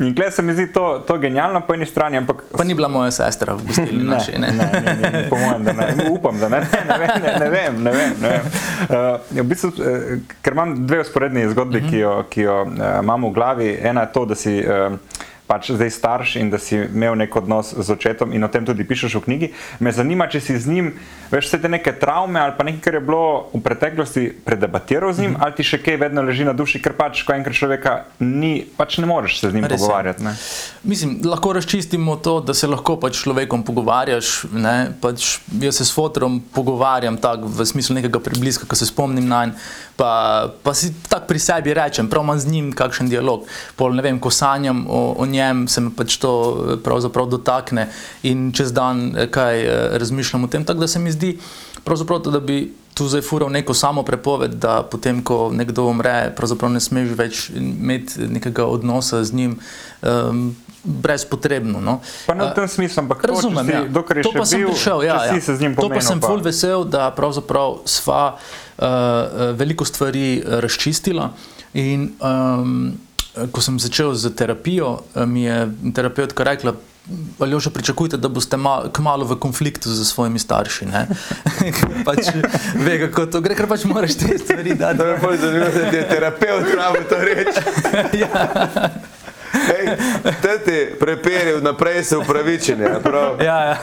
[0.00, 2.16] In klej se mi zdi to, to genialno po eni strani.
[2.16, 2.42] Ampak...
[2.56, 4.38] Pa ni bila moja sestra v gostini ne, naši.
[4.38, 6.08] Ne, ne, ne, ne, ne, po mojem, da ne.
[6.10, 6.60] Upam, da ne.
[6.60, 7.82] Ne, ne, ne, ne vem.
[7.82, 8.48] Ne vem, ne vem.
[8.88, 11.90] Uh, v bistvu, uh, ker imam dve usporedni zgodbi, uh -huh.
[11.90, 13.78] ki jo, ki jo uh, imam v glavi.
[13.82, 14.64] Ena je to, da si.
[14.66, 14.98] Uh,
[15.46, 18.84] pač zdaj starš in da si imel nek odnos z očetom in o tem tudi
[18.84, 19.48] pišeš v knjigi.
[19.80, 20.90] Me zanima, če si z njim,
[21.30, 25.20] veš, vse te neke travme ali pa nekaj, kar je bilo v preteklosti predebatiral z
[25.20, 25.44] njim, mm -hmm.
[25.44, 28.98] ali ti še kaj vedno leži na duši, ker pač, ko enkrat človeka ni, pač
[28.98, 30.24] ne moreš se z njim Res pogovarjati.
[30.24, 30.36] Ne?
[30.82, 34.46] Mislim, lahko razčistimo to, da se lahko pač človekom pogovarjaš.
[35.00, 39.44] Pač jaz se s fotorom pogovarjam tako v smislu nekega prebliska, ko se spomnim na
[39.44, 39.58] njega
[39.96, 43.46] pa, pa si tako pri sebi rečem, prav imam z njim kakšen dialog.
[43.76, 47.88] Pol, vem, ko sanjam o, o njem, se me pač to eh, pravzaprav dotakne
[48.22, 50.64] in čez dan eh, kaj eh, razmišljam o tem.
[50.64, 51.36] Tako da se mi zdi,
[52.32, 52.58] da bi
[52.94, 57.48] tu zdaj fural neko samo prepoved, da potem, ko nekdo umre, pravzaprav ne smeš več
[57.58, 59.58] imeti nekega odnosa z njim.
[60.02, 61.80] Um, Brezpotrebno.
[61.80, 61.94] No.
[62.28, 63.84] Pa ne v tem smislu, ampak razumem, to, ja.
[63.88, 64.98] dokler je to pa sem bil, prišel.
[65.06, 65.72] Ja, ja.
[65.80, 68.84] To pa sem full vesel, da pravzaprav sva uh,
[69.56, 71.30] veliko stvari razčistila.
[71.80, 72.92] In um,
[73.52, 76.74] ko sem začel z terapijo, mi je terapeutka rekla,
[77.38, 78.56] ali že pričakujete, da boste
[78.92, 80.86] kmalo v konfliktu z svojimi starši.
[82.06, 82.32] pač,
[82.74, 84.98] ve, kako to gre, ker pač moraš te stvari dati.
[84.98, 87.60] To je bolj zanimivo, da ti je terapeut pravi to reči.
[88.22, 88.48] ja.
[90.42, 92.88] Te ti preperi vnaprej se upravičenje.
[93.44, 93.76] Ja, ja.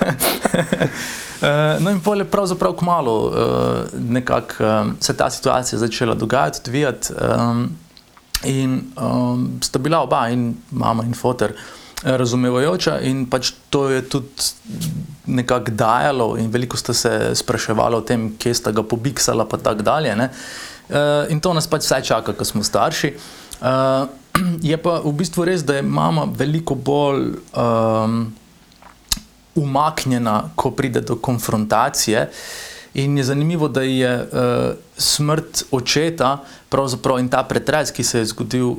[1.42, 3.34] Uh, no, in pol je pravzaprav kmalo
[3.98, 7.14] nekako se ta situacija začela dogajati, odvijati.
[7.14, 7.70] Um,
[8.44, 11.54] in um, sta bila oba, in mama in fotor,
[12.02, 14.50] razumevajoča, in pač to je tudi
[15.30, 19.86] nekako dajalo, in veliko sta se spraševali o tem, kje sta ga pobiksala, pa tako
[19.86, 20.16] dalje.
[20.18, 23.14] Uh, in to nas pač vse čaka, ko smo starši.
[23.62, 24.10] Uh,
[24.72, 27.36] je pa v bistvu res, da je mama veliko bolj.
[27.54, 28.32] Um,
[29.56, 32.30] umaknjena, ko pride do konfrontacije.
[32.94, 36.44] In je zanimivo, da je uh, smrt očeta
[37.20, 38.78] in ta pretres, ki se je zgodil, uh,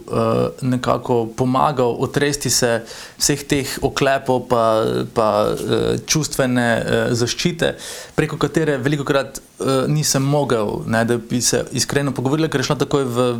[0.61, 2.83] nekako pomagal otresti se
[3.19, 7.75] vseh teh oklepov, pa, pa uh, čustvene uh, zaščite,
[8.15, 12.69] preko katere veliko krat uh, nisem mogel, ne, da bi se iskreno pogovoril, ker je
[12.69, 13.33] šlo takoj v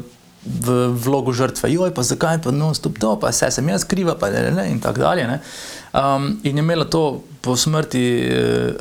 [0.43, 4.17] v vlogo žrtve, joj, pa zakaj pa no, stop to, pa vse sem jaz kriva,
[4.19, 5.39] pa ne, ne, in tako dalje.
[5.95, 8.03] Um, in je imela to po smrti,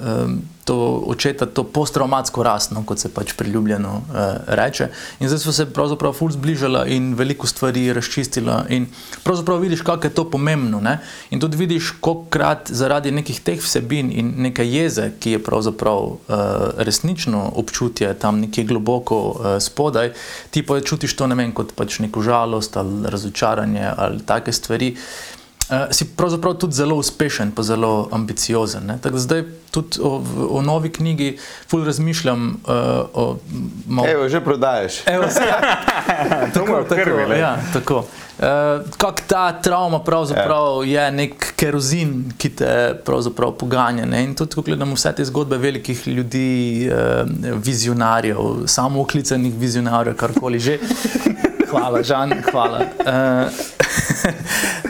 [0.02, 4.90] um, to očeta, to posttraumatsko rast, no, kot se pač priljubljeno uh, reče.
[5.20, 8.66] In zdaj smo se pravzaprav ful zbližala in veliko stvari razčistila.
[8.70, 8.88] In
[9.24, 10.80] pravzaprav vidiš, kako je to pomembno.
[10.80, 11.00] Ne?
[11.30, 16.00] In tudi vidiš, koliko krat zaradi nekih teh vsebin in neke jeze, ki je pravzaprav
[16.00, 16.18] uh,
[16.78, 20.14] resnično občutje tam nekje globoko uh, spodaj,
[20.52, 24.96] ti pa čutiš to ne vem kot pač neko žalost ali razočaranje ali take stvari.
[25.72, 28.92] Uh, si pravzaprav tudi zelo uspešen, pa zelo ambiciozen.
[29.14, 32.58] Zdaj tudi o, o novi knjigi ful razmišljam.
[33.16, 33.38] Uh,
[33.88, 34.06] mal...
[34.10, 35.02] Evo, že prodajes.
[36.54, 37.98] tako, tako, ja, tako.
[37.98, 38.46] Uh,
[38.98, 41.04] Kako ta travma pravzaprav ja.
[41.04, 42.72] je nek kerozin, ki te
[43.06, 44.06] pravzaprav poganja.
[44.06, 44.24] Ne?
[44.24, 50.60] In tudi, ko gledamo vse te zgodbe velikih ljudi, uh, vizionarjev, samo oklicanih vizionarjev, karkoli
[50.60, 50.80] že.
[51.72, 52.82] Hvala, Žan, hvala.
[53.00, 53.48] Uh,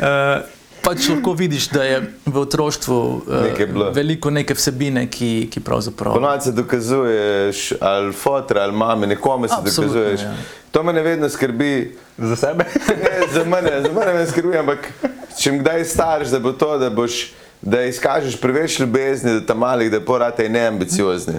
[0.01, 0.41] uh,
[0.81, 6.13] pač lahko vidiš, da je v otroštvu uh, veliko neke vsebine, ki, ki pravzaprav.
[6.13, 10.21] Ponovadi se dokazuješ, ali fotor, ali mame, nekomu se Absolutno, dokazuješ.
[10.21, 10.33] Ja.
[10.71, 11.97] To me ne vedno skrbi.
[12.17, 12.65] Za sebe?
[13.03, 14.91] ne, za mene, za mene me skrbi, ampak
[15.37, 17.31] če mi kdaj stariš, da bo to, da boš.
[17.61, 21.35] Da izkažeš preveč ljubezni, da tam malih, da porate neambiciozni.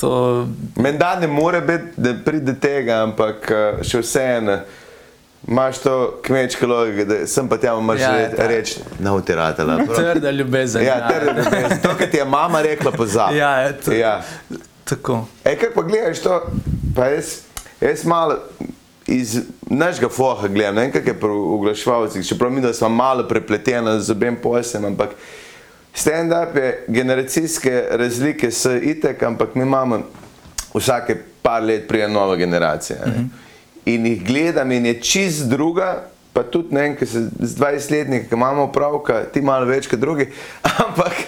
[0.00, 0.46] To...
[0.76, 4.60] Menda ne more biti, da pride tega, ampak eh, še vseeno.
[5.48, 9.78] Imáš to kmečko logiko, da sem pa tam marš ja, reči, na utiratela.
[9.96, 10.82] Trda ljubezen.
[10.82, 11.08] Ja, ja.
[11.08, 11.78] trda ljubezen.
[11.82, 13.36] To, kar ti je mama rekla, pozabi.
[13.36, 13.92] Ja, je to.
[13.92, 14.22] Ja.
[14.84, 15.26] Tako.
[15.44, 16.40] E, kaj pa gledaš to,
[16.96, 17.38] pa jaz,
[17.80, 18.38] jaz malo
[19.06, 19.38] iz
[19.70, 24.00] našega foha gledam, ne vem, kak je pri uglaševalcih, čeprav mi, da smo malo prepleteni
[24.00, 25.14] z obem poslem, ampak
[25.94, 30.02] stand-up je generacijske razlike s itek, ampak mi imamo
[30.74, 32.98] vsake par let prije nova generacija.
[33.06, 33.12] Ne?
[33.12, 33.45] Mm -hmm
[33.86, 36.08] in jih gledam, in je čist druga.
[36.36, 40.28] Pa tudi ne, ker se z 20-letniki imamo pravka, ti malo več kot drugi.
[40.84, 41.22] Ampak,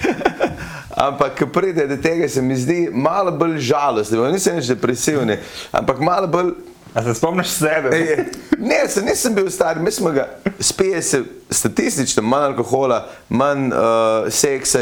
[0.99, 4.27] ampak ko pride do tega, se mi zdi malo bolj žalostno.
[4.29, 5.39] Nisem več depresivni,
[5.73, 6.53] ampak malo bolj.
[6.93, 8.27] A se spomniš sebe?
[8.59, 10.27] Ne, se nisem bil star, mi smo ga
[10.61, 14.79] spije se statistično, manj alkohola, manj uh, seksa,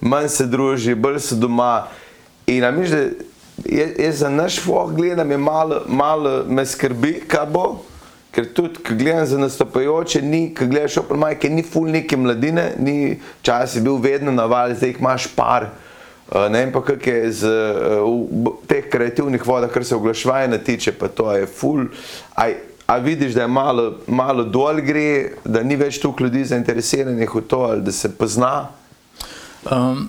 [0.00, 1.86] manj se druži, bolj se doma.
[2.46, 3.04] In a miš, da
[3.64, 7.82] jaz za naš foh gledam, je malo, malo me skrbi, kaj bo.
[8.30, 12.72] Ker tudi, ko gledam za nastopajoče, ni, ko gledaš opor majke, ni ful neke mladine,
[12.78, 15.66] ni čas je bil vedno na val, zdaj jih imaš par.
[16.30, 17.50] Uh, ne vem pa, kak je z
[18.06, 21.88] uh, teh kreativnih vodah, kar se oglašvanja tiče, pa to je ful.
[22.38, 22.54] Aj,
[22.86, 27.42] a vidiš, da je malo, malo dol gre, da ni več toliko ljudi zainteresiranih v
[27.50, 28.68] to, ali da se pozna?
[29.66, 30.06] Um,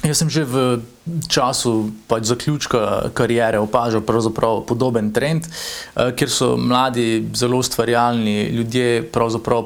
[0.00, 0.80] Jaz sem že v
[1.28, 4.00] času pač zaključka karijere opažal
[4.64, 9.02] podoben trend, eh, kjer so mladi, zelo ustvarjalni ljudje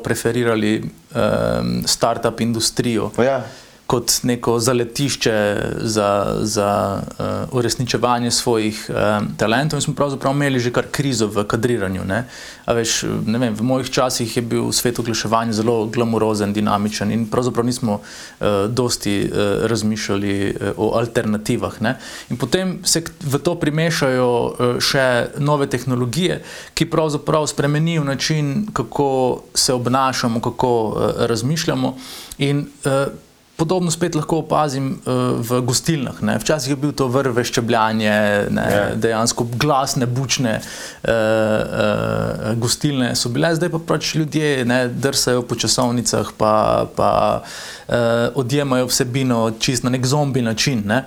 [0.03, 3.13] preferirali um, start-up industrijo.
[3.19, 3.45] Ja
[3.87, 9.77] kot neko zaletišče za, za uh, uresničevanje svojih um, talentov.
[9.77, 12.05] In smo pravzaprav imeli že kar krizo v kadriranju.
[12.05, 12.25] Ne?
[12.67, 17.67] Veš, ne vem, v mojih časih je bil svet oglaševanja zelo glamurozen, dinamičen in pravzaprav
[17.67, 21.81] nismo uh, dosti uh, razmišljali uh, o alternativah.
[21.81, 21.99] Ne?
[22.31, 26.41] In potem se v to primešajo uh, še nove tehnologije,
[26.75, 31.95] ki pravzaprav spremenijo način, kako se obnašamo, kako uh, razmišljamo.
[32.39, 33.13] In, uh,
[33.57, 36.19] Podobno spet lahko opazim uh, v gostilnah.
[36.27, 36.35] Ne.
[36.43, 38.15] Včasih je bil to vrve ščebljanje,
[38.51, 38.75] ne, yeah.
[38.75, 38.97] Ja.
[38.99, 45.55] dejansko glasne, bučne uh, uh, gostilne so bile, zdaj pa pač ljudje ne, drsajo po
[45.55, 46.55] časovnicah, pa,
[46.97, 47.11] pa
[47.43, 47.95] uh,
[48.35, 50.83] odjemajo vsebino čist na nek zombi način.
[50.91, 51.05] Ne.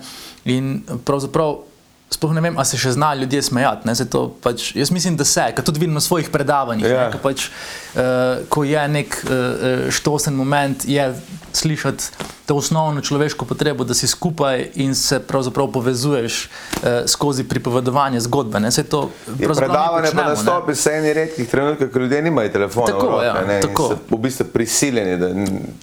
[0.48, 1.66] In pravzaprav
[2.08, 4.06] Sploh ne vem, ali se še znajo ljudje smejati.
[4.40, 6.88] Pač, jaz mislim, da se, kar tudi vidim na svojih predavanjih.
[6.88, 7.12] Yeah.
[7.12, 7.20] Ne, ja.
[7.20, 11.10] pač, uh, ko je nek uh, štosen moment, je
[11.52, 18.20] slišati to osnovno človeško potrebo, da si skupaj in se pravzaprav povezuješ uh, skozi pripovedovanje
[18.20, 18.60] zgodbe.
[18.60, 22.88] Ne, to, predavanje pa nastopi se eni redkih trenutkih, ko ljudje nimajo telefona.
[22.88, 23.96] Tako, roke, ja, ne, tako.
[24.10, 25.30] v bistvu prisiljeni, da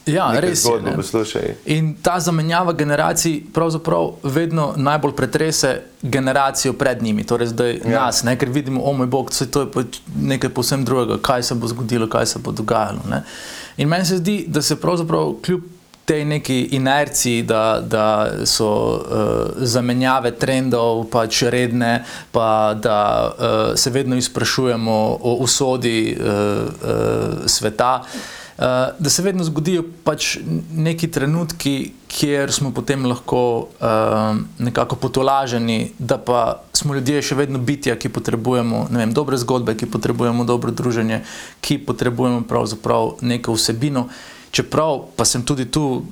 [0.07, 1.53] ja, res zgodbo poslušajo.
[1.65, 8.01] In ta zamenjava generacij pravzaprav vedno najbolj pretrese generacijo pred njimi, torej zdaj ja.
[8.01, 9.85] nas, ne, ker vidimo, o moj bog, to je
[10.17, 13.05] nekaj posebno drugega, kaj se bo zgodilo, kaj se bo dogajalo.
[13.11, 13.23] Ne.
[13.77, 15.74] In meni se zdi, da se pravzaprav kljub
[16.05, 19.01] tej neki inerciji, da, da so uh,
[19.57, 28.03] zamenjave trendov pač redne, pa da uh, se vedno izprašujemo o usodi uh, uh, sveta.
[28.05, 28.65] Uh,
[28.99, 30.37] da se vedno zgodijo pač
[30.77, 37.59] neki trenutki, kjer smo potem lahko uh, nekako potolaženi, da pa smo ljudje še vedno
[37.59, 41.25] bitja, ki potrebujemo vem, dobre zgodbe, ki potrebujemo dobro druženje,
[41.61, 44.07] ki potrebujemo pravzaprav neko vsebino.
[44.07, 46.05] Uh, čeprav pa sem tudi tu,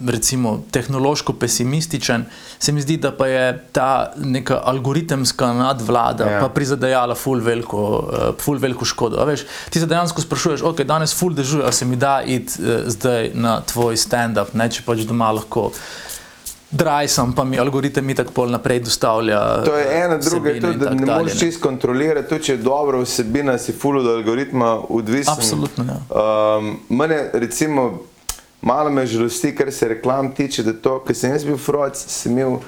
[0.00, 2.24] recimo, tehnološko pesimističen,
[2.58, 6.40] se mi zdi, da pa je ta neka algoritemska nadvlada ja.
[6.40, 9.24] pa prizadejala ful veliko, uh, ful veliko škodo.
[9.28, 12.88] Veš, ti se dejansko sprašuješ, ok, danes ful dežuje, a se mi da iti uh,
[12.96, 15.70] zdaj na tvoj stand-up, ne če pač doma lahko.
[16.74, 19.40] Draj sem, pa mi algoritem tako pol naprej dostavlja.
[19.64, 23.54] To je ena, druga, to, da ne moreš čist kontrolirati, to, če je dobra vsebina,
[23.58, 25.34] si full od algoritma odvisen.
[25.36, 26.00] Absolutno, ja.
[26.10, 27.86] Um, mene, recimo,
[28.62, 32.34] malo me žalosti, kar se reklam tiče, da to, ker sem jaz bil froc, sem
[32.34, 32.58] imel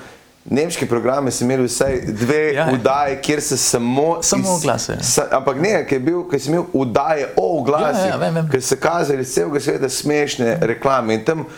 [0.46, 4.20] nemški programe, sem imel vsaj dve ja, vdaje, kjer se samo...
[4.22, 5.00] Samo oglase.
[5.02, 8.78] Sa, ampak ne, ker, bil, ker sem imel vdaje o oglasih, ja, ja, ker se
[8.78, 11.48] kazali celega sveta smešne reklame in tam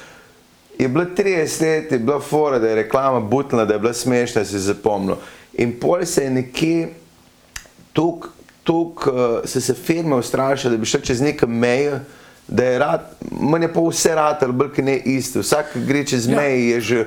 [0.78, 4.40] je bilo 30 let, je bila fora, da je reklama butna, da je bila smešna,
[4.40, 5.16] je zapomnil.
[5.54, 6.88] In pol se je nekje
[7.92, 8.30] tukaj,
[8.68, 9.14] tuk, uh,
[9.44, 12.02] se, se firme ustrašile, da bi šel čez neke meje,
[12.48, 15.40] da je rad, manj je pa vse rad, ali bolj ne isto.
[15.40, 16.36] Vsak gre čez ja.
[16.36, 17.04] meje, je že.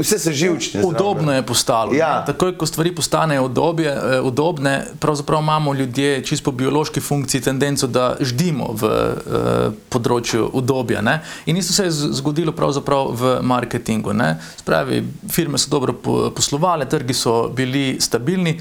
[0.00, 0.84] Vse se živčne.
[0.84, 1.94] Udobno je postalo.
[1.94, 2.24] Ja.
[2.26, 7.86] Takoj, ko stvari postanejo udobje, eh, udobne, pravzaprav imamo ljudje, čisto po biološki funkciji, tendenco,
[7.86, 11.00] da ždimo v uh, področju udobja.
[11.00, 11.20] Ne?
[11.46, 14.12] In isto se je zgodilo pravzaprav v marketingu.
[14.56, 15.92] Spravi, firme so dobro
[16.34, 18.58] poslovale, trgi so bili stabilni.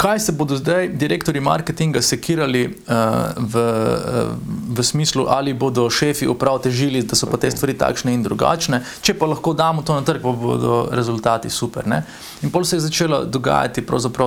[0.00, 2.94] Kaj se bodo zdaj direktori marketinga sekirali uh,
[3.36, 4.32] v, uh,
[4.76, 8.80] v smislu, ali bodo šefi uprav težili, da so pa te stvari takšne in drugačne,
[9.04, 11.84] če pa lahko damo to na trg, pa bodo rezultati super.
[11.84, 12.00] Ne?
[12.40, 13.84] In pol se je začela dogajati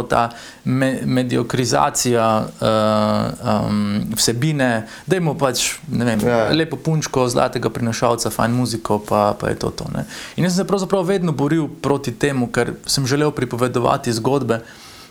[0.10, 0.30] ta
[0.64, 6.52] me, mediokrizacija uh, um, vsebine, da imamo pač vem, ja.
[6.54, 9.90] lepo punčko, zlatega prinašalca, fajn muziko, pa, pa je to to.
[9.96, 10.06] Ne?
[10.38, 14.62] In jaz sem se pravzaprav vedno boril proti temu, ker sem želel pripovedovati zgodbe.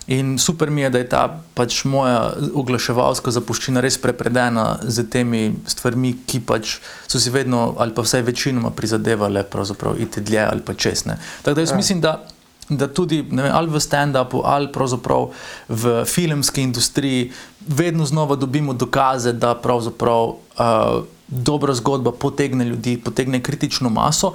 [0.07, 1.23] In super mi je, da je ta
[1.55, 7.95] pač moja oglaševalska zapuščina res prepredena z temi stvarmi, ki pač so si vedno ali
[7.95, 9.45] pa vsaj večinoma prizadevali
[9.99, 11.19] iti dlje ali pa česne.
[11.43, 11.77] Tako da jaz ja.
[11.77, 12.17] mislim, da,
[12.69, 15.31] da tudi vem, ali v stand-upu ali pravzaprav
[15.69, 17.31] v filmski industriji
[17.69, 24.35] vedno znova dobimo dokaze, da pravzaprav uh, dobra zgodba potegne ljudi, potegne kritično maso.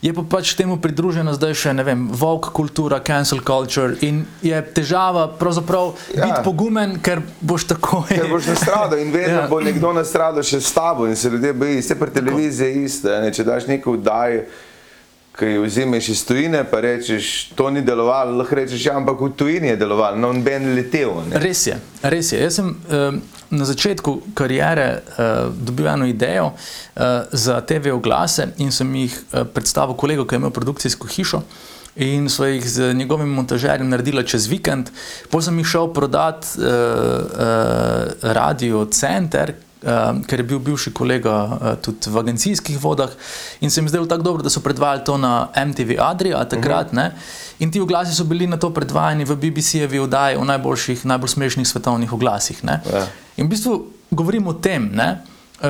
[0.00, 4.56] Je pa pač temu pridružena zdaj še ne vem, volk kultura, cancel culture in je
[4.72, 6.24] težava pravzaprav ja.
[6.24, 8.00] biti pogumen, ker boš tako.
[8.08, 9.46] Ker boš nastradal in vedno ja.
[9.50, 13.18] bo nekdo nastradal še s tabo in se ljudje bojijo, vse pri televiziji je isto.
[13.36, 14.38] Če daš neko vdaj,
[15.36, 19.30] ki jo vzameš iz tujine, pa rečeš, to ni delovalo, lahko rečeš, ja, ampak v
[19.36, 21.12] tujini je delovalo, no ben letel.
[21.28, 21.44] Ne?
[21.44, 22.40] Res je, res je.
[22.40, 28.72] Jaz sem, um, na začetku kariere uh, dobil eno idejo uh, za TV oglase in
[28.72, 31.42] sem jih uh, predstavil kolegu, ki je imel produkcijsko hišo.
[32.00, 34.92] In so jih z njegovim montažerjem naredili čez vikend,
[35.30, 39.54] potem sem jih šel prodati uh, uh, Radio Center,
[40.26, 43.10] ker je bil bivši kolega uh, tudi v agencijskih vodah.
[43.60, 46.86] In se mi zdelo tako dobro, da so predvajali to na MTV Adria takrat.
[46.86, 47.00] Uh mhm.
[47.00, 47.10] -huh.
[47.58, 51.68] In ti oglasi so bili na to predvajani v BBC-jevi oddaji o najboljših, najbolj smešnih
[51.68, 52.60] svetovnih oglasih.
[52.64, 53.06] Ja.
[53.36, 55.22] In v bistvu govorim o tem, ne,
[55.62, 55.68] uh,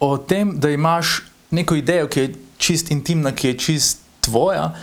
[0.00, 4.74] o tem, da imaš neko idejo, ki je čist intimna, ki je čist tvoja,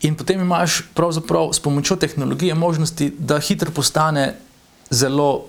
[0.00, 4.34] in potem imaš pravzaprav s pomočjo tehnologije možnosti, da hitro postane
[4.90, 5.44] zelo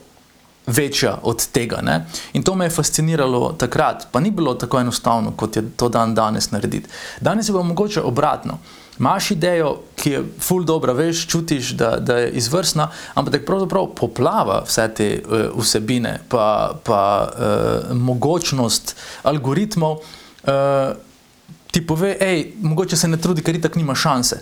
[0.69, 1.82] večja od tega.
[1.82, 2.05] Ne?
[2.34, 6.15] In to me je fasciniralo takrat, pa ni bilo tako enostavno, kot je to dan
[6.15, 6.89] danes narediti.
[7.21, 8.60] Danes je pa mogoče obratno.
[8.99, 13.88] Imáš idejo, ki je ful dobro, veš, čutiš, da, da je izvrstna, ampak da pravzaprav
[13.95, 20.01] poplava vse te uh, vsebine, pa, pa uh, mogočnost algoritmov.
[20.43, 21.09] Uh,
[21.71, 24.39] Ti pove, hej, mogoče se ne trudi, ker itak nima šanse.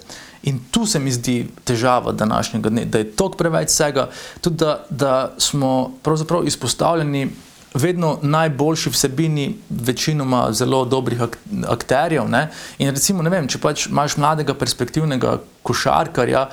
[0.47, 4.07] In tu se mi zdi težava današnjega dne, da je tok preveč vsega,
[4.41, 7.27] tudi da, da smo pravzaprav izpostavljeni
[7.73, 11.37] vedno najboljši vsebini, večinoma zelo dobrih ak
[11.67, 12.29] akterjev.
[12.29, 12.47] Ne?
[12.77, 16.47] In recimo, ne vem, če pač imaš mladega, perspektivnega košarkarja.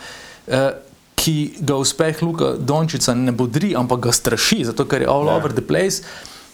[0.46, 0.72] Eh,
[1.14, 5.31] Ki ga uspeh Luka Dončica ne bodri, ampak ga straši, zato ker je all yeah.
[5.31, 5.37] Ja.
[5.38, 6.02] over the place.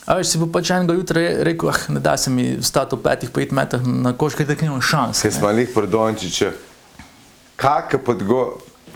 [0.07, 3.05] A veš, si bo pač enega jutra rekel, ah, ne da se mi stati v
[3.05, 5.21] petih, pet metrih na koš, ker tako nimam šans.
[5.27, 6.53] Jaz sem malih pri Dončiču,
[7.61, 8.43] kakšne podgo...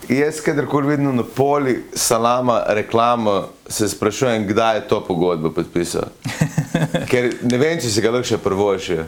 [0.05, 6.11] Jaz, kadarkoli vidim na poli salama reklama, se sprašujem, kdaj je to pogodbo podpisal.
[7.11, 8.99] Ker ne vem, če se ga lahko še prvo še.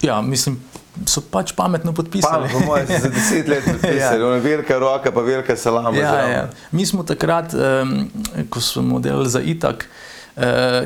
[0.00, 0.56] Ja, mislim,
[1.04, 2.48] so pač pametno Pa, podpisali.
[2.54, 4.40] po mojem, za deset let podpisali, ja.
[4.46, 5.92] velika roka, pa velika salama.
[5.92, 6.48] Ja, ja.
[6.72, 8.08] Mi smo takrat, um,
[8.48, 10.13] ko smo delali za Itak, uh,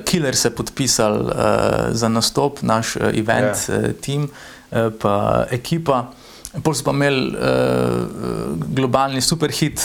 [0.04, 1.32] Killer se podpisal uh,
[1.90, 3.74] za nastop, naš uh, event Ja.
[3.74, 3.78] ja.
[3.78, 4.28] uh, tim,
[4.70, 6.06] uh, pa ekipa.
[6.64, 9.84] Pol pa imeli uh, globalni superhit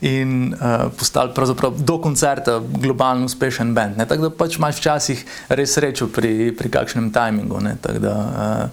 [0.00, 1.32] in uh, postali
[1.78, 3.98] do koncerta globalno uspešen bend.
[3.98, 4.06] ne.
[4.08, 7.60] Tako da pač imaš včasih res srečo pri, pri kakšnem timingu.
[7.60, 7.76] ne.
[7.80, 8.70] Tako Da, uh,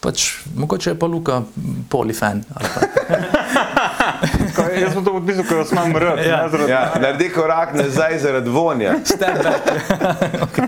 [0.00, 1.42] pač, mogoče je pa Luka
[1.88, 2.44] polifan.
[4.56, 6.18] Ko, jaz sem to podpisal, ko vas imam rad.
[6.26, 6.48] Ja.
[6.48, 8.94] ne Ja, naredi korak nazaj zaradi vonja.
[9.04, 10.60] Step back.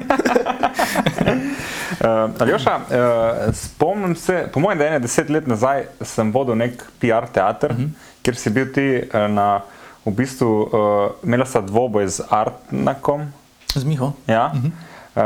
[1.94, 6.56] Uh, Aljoša, uh, spomnim se, po mojem, da je ene deset let nazaj sem vodil
[6.58, 7.88] nek PR teater, uh -huh.
[8.22, 9.60] kjer si bil ti uh, na,
[10.04, 10.70] v bistvu, uh,
[11.22, 13.32] imela sta dvoboj z Artnakom.
[13.74, 14.12] Z Miho.
[14.26, 14.50] Ja?
[14.54, 14.70] Uh -huh.
[15.14, 15.22] Uh,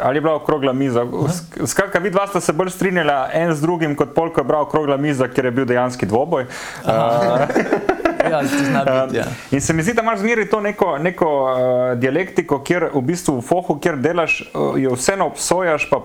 [0.00, 1.04] ali je bila okrogla miza?
[1.04, 4.62] Sk- Skratka, vi dva sta se bolj strinjala en z drugim, kot polk je bila
[4.64, 6.46] okrogla miza, ker je bil dejanski dvoboj.
[6.84, 6.90] Uh,
[8.30, 9.16] Ja, biti.
[9.16, 9.24] Ja.
[9.50, 13.38] In se mi zdi, da imaš zmeraj to neko, neko uh, dialektiko, kjer v bistvu
[13.38, 16.00] v fohu, kjer delaš, uh, jo vseeno obsojaš, pa,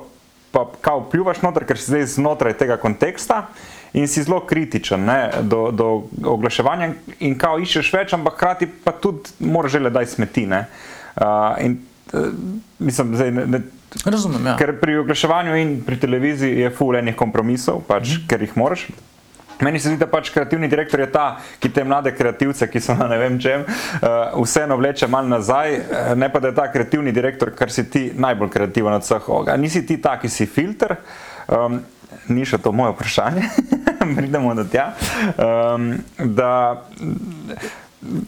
[0.51, 3.47] pa kao pljuvaš noter, ker si zdaj znotraj tega konteksta.
[3.93, 5.89] In si zelo kritičen ne, do, do
[6.25, 10.47] oglaševanja, in kao iščeš več, ampak hkrati pa tudi moraš že le daj smeti.
[10.49, 10.65] ne.
[11.13, 11.77] Uh, in,
[12.79, 13.61] mislim, zdaj, ne, ne,
[14.05, 14.55] Razumem, ja.
[14.57, 18.27] Ker pri oglaševanju in pri televiziji je full enih kompromisov, pač, mm -hmm.
[18.29, 18.87] ker jih moraš.
[19.61, 22.95] Meni se zdi, da pač kreativni direktor je ta, ki te mlade kreativce, ki so
[22.97, 26.71] na ne vem čem, uh, vseeno vleče malo nazaj, eh, ne pa da je ta
[26.71, 29.29] kreativni direktor, ker si ti najbolj kreativen od vseh.
[29.47, 30.95] A nisi ti ta, ki si filter?
[31.47, 31.79] Um,
[32.27, 33.43] ni še to moje vprašanje,
[34.17, 34.93] pridemo do tja.
[35.37, 36.83] Um, da,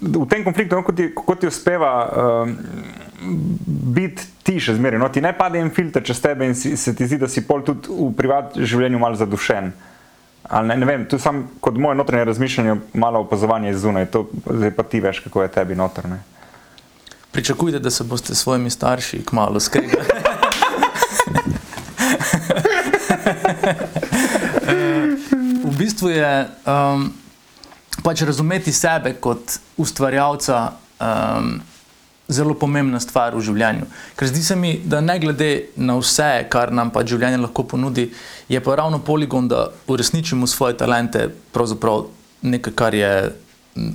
[0.01, 2.57] v tem konfliktu, no, kot ti, kot ti uspeva um,
[3.95, 6.93] biti ti še zmeraj, no, ti ne pade en filter čez tebe in si, se
[6.95, 9.71] ti zdi, da si pol tudi v privatnem življenju malo zadušen.
[10.45, 14.19] Ali ne, ne vem, to je samo kot moje notranje razmišljanje, malo opazovanje zunaj, to
[14.45, 16.17] zdaj pa ti veš, kako je tebi notrne.
[17.33, 20.05] Pričakujte, da se boste s svojimi starši kmalo skregali.
[25.65, 27.13] v bistvu je um,
[28.05, 30.59] pač razumeti sebe kot ustvarjalca
[31.01, 31.55] um,
[32.27, 33.87] zelo pomembna stvar v življenju.
[34.17, 38.07] Ker zdi se mi, da ne glede na vse, kar nam pa življenje lahko ponudi,
[38.49, 42.07] je pa ravno poligon, da uresničimo svoje talente, pravzaprav
[42.45, 43.13] nekaj, kar je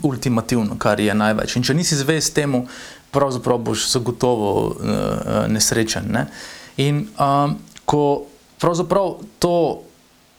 [0.07, 1.57] ultimativno, kar je največ.
[1.57, 2.65] In če nisi zvest temu,
[3.15, 6.11] pravzaprav boš zagotovo uh, nesrečen.
[6.15, 6.27] Ne?
[6.83, 7.57] In um,
[7.89, 8.03] ko
[8.63, 9.55] pravzaprav to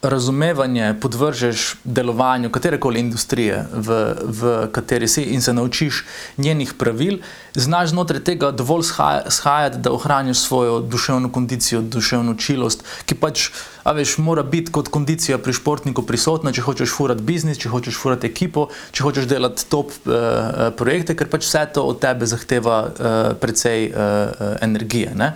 [0.02, 6.06] razumevanje podvržeš delovanju katerekoli industrije, v, v kateri si in se naučiš
[6.38, 7.20] njenih pravil,
[7.54, 13.50] znaš znotraj tega dovolj shaja- shajati, da ohraniš svojo duševno kondicijo, duševno čilost, ki pač,
[13.84, 17.98] a veš, mora biti kot kondicija pri športniku prisotna, če hočeš furati biznis, če hočeš
[17.98, 22.86] furati ekipo, če hočeš delati top uh, projekte, ker pač vse to od tebe zahteva
[22.88, 25.14] uh, precej uh, energije.
[25.16, 25.36] Ne?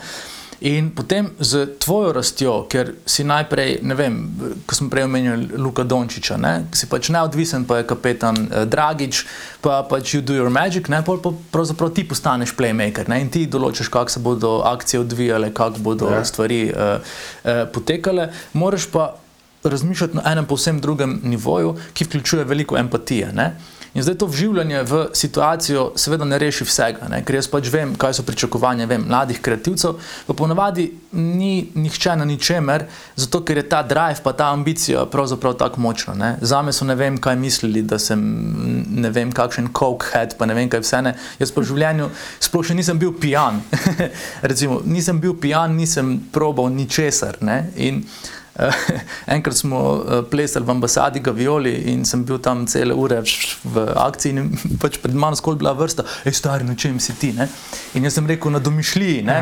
[0.65, 4.15] In potem z tvojo rastjo, ker si najprej, ne vem,
[4.65, 9.19] ko smo prej omenjali Luka Dončiča, ne, si pač neodvisen, pa je kapetan eh, Dragič,
[9.61, 13.29] pa pač you do your magic, ne, pol pa pravzaprav ti postaneš playmaker ne, in
[13.29, 16.23] ti določaš, kako se bodo akcije odvijale, kako bodo Ja.
[16.23, 16.25] ja.
[16.25, 17.13] stvari eh,
[17.45, 18.31] eh, potekale.
[18.57, 19.13] Moraš pa
[19.61, 23.29] razmišljati na enem povsem drugem nivoju, ki vključuje veliko empatije.
[23.33, 23.53] Ne?
[23.95, 27.21] In zdaj to vživljanje v situacijo seveda ne reši vsega, ne?
[27.23, 29.95] ker jaz pač vem, kaj so pričakovanja vem, mladih kreativcev,
[30.27, 32.83] pa ponavadi ni nihče na ničemer,
[33.15, 36.13] zato ker je ta drive, pa ta ambicija pravzaprav tako močna.
[36.13, 36.33] Ne?
[36.41, 38.19] Zame so ne vem, kaj mislili, da sem
[38.99, 41.15] ne vem, kakšen cokehead, pa ne vem, kaj vse ne.
[41.39, 42.11] Jaz pa v življenju
[42.43, 43.63] sploh še nisem bil pijan.
[44.51, 47.39] Recimo, nisem bil pijan, nisem probal ničesar.
[47.47, 47.61] Ne?
[47.79, 48.03] In
[49.35, 53.19] enkrat smo uh, plesali v ambasadi Gavioli in sem bil tam cele ure
[53.63, 54.51] v akciji, in
[54.81, 57.33] pač pred mano skoli bila vrsta, hej, stari, na čem si ti?
[57.35, 57.49] Ne?
[57.99, 59.23] In jaz sem rekel, na domišljiji.
[59.27, 59.41] Ne?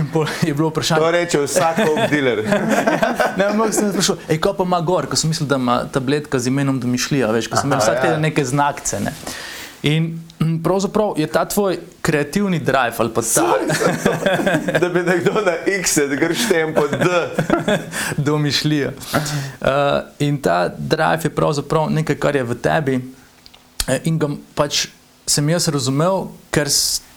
[0.00, 2.44] In pol je bilo To vprašanje, reče vsak dealer.
[3.38, 6.40] ne, ampak sem sprašal, hej, kaj pa ima gor, ko sem mislil, da ima tabletka
[6.40, 8.06] z imenom domišljija, veš, ko sem imel vsak ja.
[8.08, 9.02] teden neke znakce.
[9.04, 9.12] Ne?
[9.84, 10.14] In
[10.64, 13.54] pravzaprav je ta tvoj kreativni drive ali pa ta
[14.80, 17.06] Da bi nekdo na X, da greš tempo D.
[18.28, 18.90] domišljija.
[18.90, 19.68] Uh,
[20.18, 22.94] in ta drive je pravzaprav nekaj, kar je v tebi.
[23.88, 24.86] eh, In ga pač
[25.26, 26.68] sem jaz razumel, ker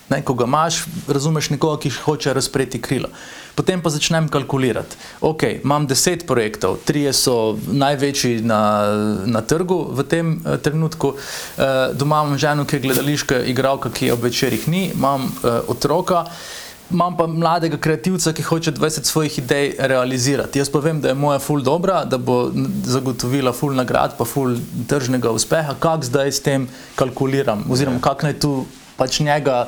[0.09, 3.09] ne, ko ga imaš, razumeš nekoga, ki hoče razpreti krila.
[3.55, 4.95] Potem pa začnem kalkulirati.
[5.21, 8.59] Ok, imam deset projektov, trije so največji na,
[9.25, 11.15] na trgu v tem uh, trenutku.
[11.15, 11.65] Uh,
[11.97, 16.25] doma imam ženo, ki je gledališka igralka, ki je ob večerjih ni, imam uh, otroka.
[16.91, 20.59] imam pa mladega kreativca, ki hoče 20 svojih idej realizirati.
[20.59, 22.51] Jaz pa vem, da je moja ful dobra, da bo
[22.85, 24.55] zagotovila ful nagrad, pa ful
[24.87, 25.75] tržnega uspeha.
[25.79, 28.65] Kako zdaj s tem kalkuliram, oziroma kako naj tu
[28.97, 29.67] pač njega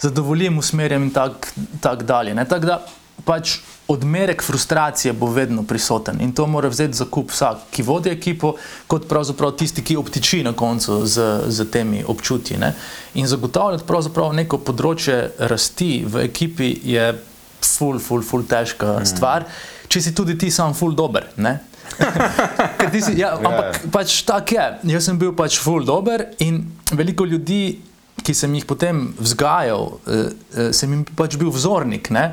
[0.00, 1.48] zadovoljim, usmerjam in tako
[1.80, 2.34] tak dalje.
[2.34, 2.44] ne.
[2.48, 2.82] Tako da
[3.24, 3.58] pač
[3.88, 8.54] odmerek frustracije bo vedno prisoten in to mora vzeti za kup vsak, ki vodi ekipo,
[8.86, 12.56] kot pravzaprav tisti, ki obtiči na koncu z, z temi občutji.
[12.58, 12.72] Ne.
[13.14, 17.12] In zagotavljati pravzaprav neko področje rasti v ekipi je
[17.60, 19.08] ful, ful, ful težka mm.
[19.08, 19.48] stvar,
[19.88, 21.28] če si tudi ti sam ful dober.
[22.94, 24.64] Si, ja, ampak pač tako je.
[24.94, 26.62] Jaz sem bil pač ful dober in
[26.94, 27.76] veliko ljudi,
[28.24, 30.26] ki sem jih potem vzgajal, eh,
[30.58, 32.08] eh, sem jim pač bil vzornik.
[32.10, 32.30] Ne?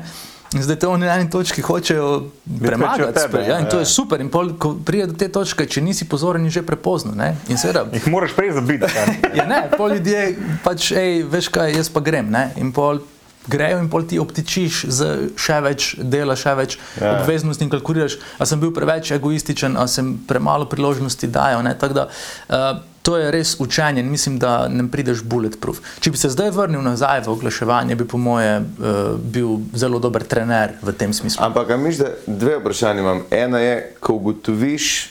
[0.50, 3.12] In zdaj te oni na eni točki hočejo večji od premagati.
[3.14, 3.80] tebe, spre- Ja, in to ja.
[3.80, 4.20] je super.
[4.20, 7.14] In pol, ko pride do te točke, če nisi pozoren, je že prepozno.
[7.14, 7.36] Ne?
[7.46, 8.84] In seveda, Jih moraš prej zabiti.
[8.86, 9.16] kaj.
[9.34, 10.26] Ja, ne, pol ljudje
[10.62, 12.28] pač, hej, veš kaj, jaz pa grem.
[12.28, 12.52] Ne?
[12.56, 13.00] In pol
[13.44, 15.00] grejo in pol ti obtičiš z
[15.36, 17.06] še več dela, še več Ja.
[17.06, 17.12] ja.
[17.18, 21.62] obveznosti in kalkuliraš, a sem bil preveč egoističen, a sem premalo priložnosti dajal.
[21.62, 21.72] ne.
[21.74, 25.80] Tako da, uh, To je res učenje in mislim, da ne prideš bulletproof.
[26.00, 30.22] Če bi se zdaj vrnil nazaj v oglaševanje, bi po moje uh, bil zelo dober
[30.22, 31.42] trener v tem smislu.
[31.44, 33.24] Ampak, miš, da dve vprašanje imam.
[33.30, 35.10] Ena je, ko ugotoviš,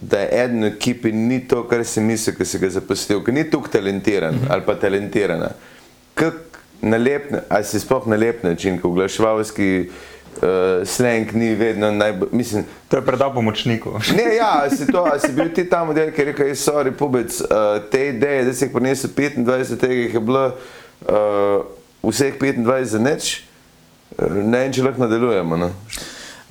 [0.00, 3.36] da je eden v ekipi ni to, kar si mislil, ki si ga zaposlil, ki
[3.36, 4.50] ni tukaj talentiran -hmm.
[4.50, 5.52] ali pa talentirana.
[6.14, 6.52] Kako
[6.82, 9.90] nalepne, ali si sploh na lep način, ko oglaševalski
[10.36, 13.96] uh, slang ni vedno najbolj, mislim, To je predal pomočniku.
[14.16, 17.40] Ne, ja, si, to, si bil ti ta model, ki je rekel, je sorry, pubec,
[17.40, 21.64] uh, te ideje, da si jih prinesel 25, tega jih je bilo uh,
[22.04, 23.30] vseh 25 za nič,
[24.20, 25.56] ne vem, če lahko nadaljujemo.
[25.56, 25.70] No?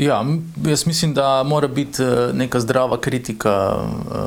[0.02, 0.26] Ja,
[0.66, 4.18] jaz mislim, da mora biti eh, neka zdrava kritika eh,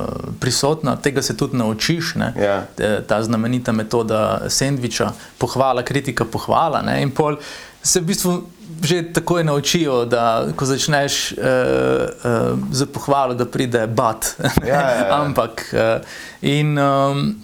[0.40, 2.14] prisotna, tega se tudi naučiš.
[2.14, 2.34] ne.
[2.38, 2.62] Ja.
[3.08, 6.82] Ta znamenita metoda sendviča, pohvala, kritika, pohvala.
[6.82, 7.02] Ne?
[7.02, 7.36] In pol
[7.84, 8.42] se v bistvu
[8.84, 14.36] že takoj naučijo, da ko začneš uh, uh, za pohvalo, da pride bat.
[14.66, 15.08] Ja, ja, ja.
[15.24, 16.04] Ampak uh,
[16.42, 16.78] in.
[16.78, 17.43] Um,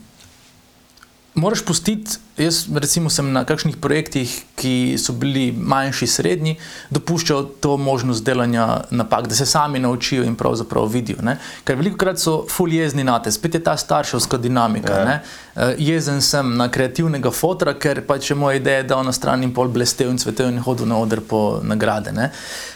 [1.40, 6.56] Moraš pustiti, jaz recimo sem na kakšnih projektih, ki so bili manjši, srednji,
[6.92, 11.22] dopuščal to možnost delanja napak, da se sami naučijo in pravzaprav vidijo.
[11.24, 11.38] Ne?
[11.64, 15.00] Ker veliko krat so ful jezni na te, spet je ta starševska dinamika.
[15.00, 15.16] Ja.
[15.56, 15.72] Ja.
[15.78, 19.72] Jezen sem na kreativnega fotra, ker pač je moja ideja dal na stran in pol
[19.72, 22.12] blestev in cvetel in hodil na oder po nagrade.
[22.12, 22.30] ne.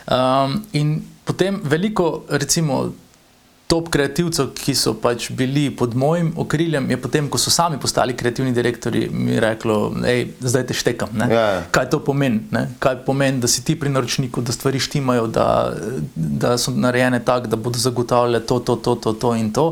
[0.08, 2.94] Um, in potem veliko, recimo,
[3.74, 8.14] top kreativcev, ki so pač bili pod mojim okriljem, je potem, ko so sami postali
[8.14, 11.10] kreativni direktori, mi reklo, hej, zdaj te štekam.
[11.18, 11.26] ne.
[11.32, 11.62] Ja, ja.
[11.74, 12.44] Kaj to pomeni?
[12.54, 12.68] Ne?
[12.78, 15.48] Kaj pomeni, da si ti pri naročniku, da stvari štimajo, da,
[16.14, 19.66] da so narejene tako, da bodo zagotavljale to, to, to, to, to in to.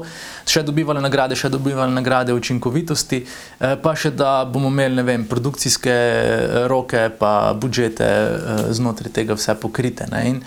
[0.48, 5.30] Še dobivali nagrade, še dobivali nagrade učinkovitosti, eh, pa še da bomo imeli ne vem,
[5.30, 10.10] produkcijske eh, roke, pa budžete eh, znotraj tega vse pokrite.
[10.10, 10.26] Ne?
[10.32, 10.42] In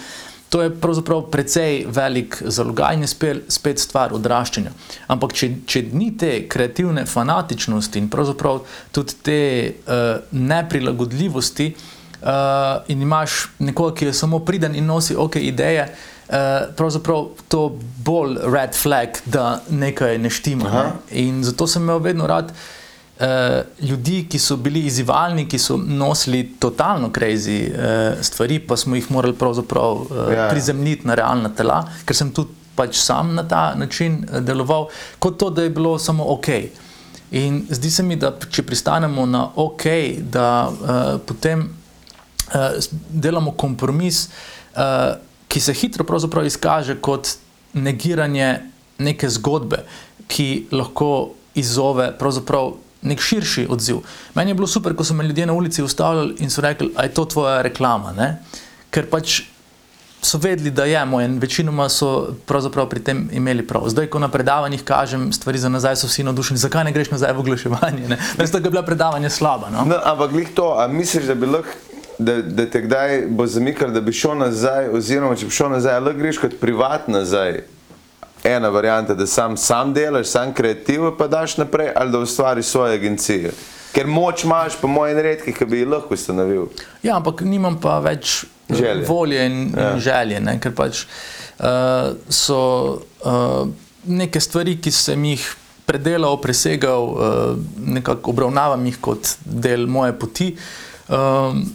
[0.56, 4.72] To je pravzaprav precej velik zalogaj in je spet, spet stvar odraščanja.
[5.12, 8.62] Ampak, če, če ni te kreativne fanatičnosti in pravzaprav
[8.96, 11.74] tudi te uh, neprilagodljivosti,
[12.22, 17.66] uh, in imaš nekoga, ki je samo priden in nosi ok ideje, uh, pravzaprav to
[18.08, 20.72] bolj red flag, da nekaj ne štima.
[20.72, 20.86] Ne?
[21.26, 22.56] In zato sem imel vedno rad.
[23.16, 28.96] Uh, ljudi, ki so bili izzivalni, ki so nosili totalno crazy uh, stvari, pa smo
[28.96, 30.26] jih morali pravzaprav uh, Ja.
[30.34, 30.50] yeah.
[30.50, 34.90] prizemljiti na realna tela, ker sem tudi pač sam na ta način deloval,
[35.20, 36.48] kot to, da je bilo samo ok.
[37.32, 39.86] In zdi se mi, da če pristanemo na ok,
[40.20, 42.78] da uh, potem uh,
[43.10, 44.28] delamo kompromis,
[44.76, 45.16] uh,
[45.48, 46.06] ki se hitro
[46.44, 47.38] izkaže kot
[47.74, 48.60] negiranje
[48.98, 49.86] neke zgodbe,
[50.28, 52.74] ki lahko izzove pravzaprav
[53.06, 54.04] nek širši odziv.
[54.36, 57.04] Meni je bilo super, ko so me ljudje na ulici ustavljali in so rekli, da
[57.04, 58.14] je to tvoja reklama.
[58.18, 58.38] Ne?
[58.90, 59.42] Ker pač
[60.26, 63.90] so vedeli, da je moj in večinoma so pravzaprav pri tem imeli prav.
[63.90, 67.34] Zdaj, ko na predavanjih kažem stvari za nazaj, so vsi navdušeni, zakaj ne greš nazaj
[67.34, 68.08] v oglaševanje.
[68.10, 69.70] Namesto da bi bila predavanja slaba.
[69.70, 69.86] No?
[69.86, 71.82] No, ampak glih to, a misliš, da bi lahko.
[72.18, 75.98] Da, da te kdaj bo zamikal, da bi šel nazaj, oziroma če bi šel nazaj,
[76.00, 77.66] ali greš kot privat nazaj.
[78.46, 82.94] Ena varianta, da sam, sam delaš, sam kreativ, pa daš naprej, ali da ustvariš svoje
[82.94, 83.52] agencije.
[83.92, 86.68] Ker moč imaš, po mojem, redki, ki bi jih lahko ustanovil.
[87.02, 89.06] Ja, ampak nimam pa več eh, Želje.
[89.08, 89.94] volje in, Ja.
[89.94, 90.60] in želje, ne?
[90.60, 91.66] ker pač uh,
[92.30, 92.60] so
[93.24, 93.68] uh,
[94.06, 95.46] neke stvari, ki sem jih
[95.86, 100.52] predelal, presegal, uh, nekako obravnavam jih kot del moje poti.
[101.10, 101.66] Um,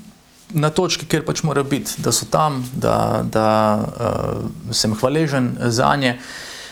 [0.50, 3.44] Na točki, kjer pač mora biti, da so tam, da, da
[3.78, 4.40] uh,
[4.74, 6.16] sem hvaležen za nje.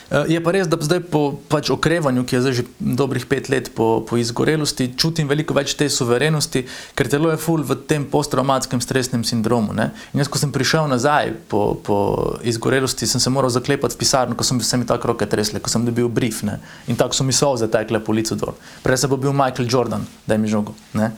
[0.09, 3.45] Uh, je pa res, da zdaj po pač okrevanju, ki je zdaj že dobrih pet
[3.53, 6.63] let po, po izgorelosti, čutim veliko več te suverenosti,
[6.97, 9.75] ker telo je full v tem posttraumatskem stresnem sindromu.
[9.77, 9.91] Ne?
[10.13, 11.97] In jaz, ko sem prišel nazaj po, po
[12.41, 15.69] izgorelosti, sem se moral zaklepati v pisarno, ko sem se mi tako roke tresle, ko
[15.69, 16.57] sem dobil brief ne?
[16.89, 18.57] in tako so mi solze tekle po licu dol.
[18.81, 20.73] Prej sem bil Michael Jordan, da je mi žogo.
[20.97, 21.13] Ja.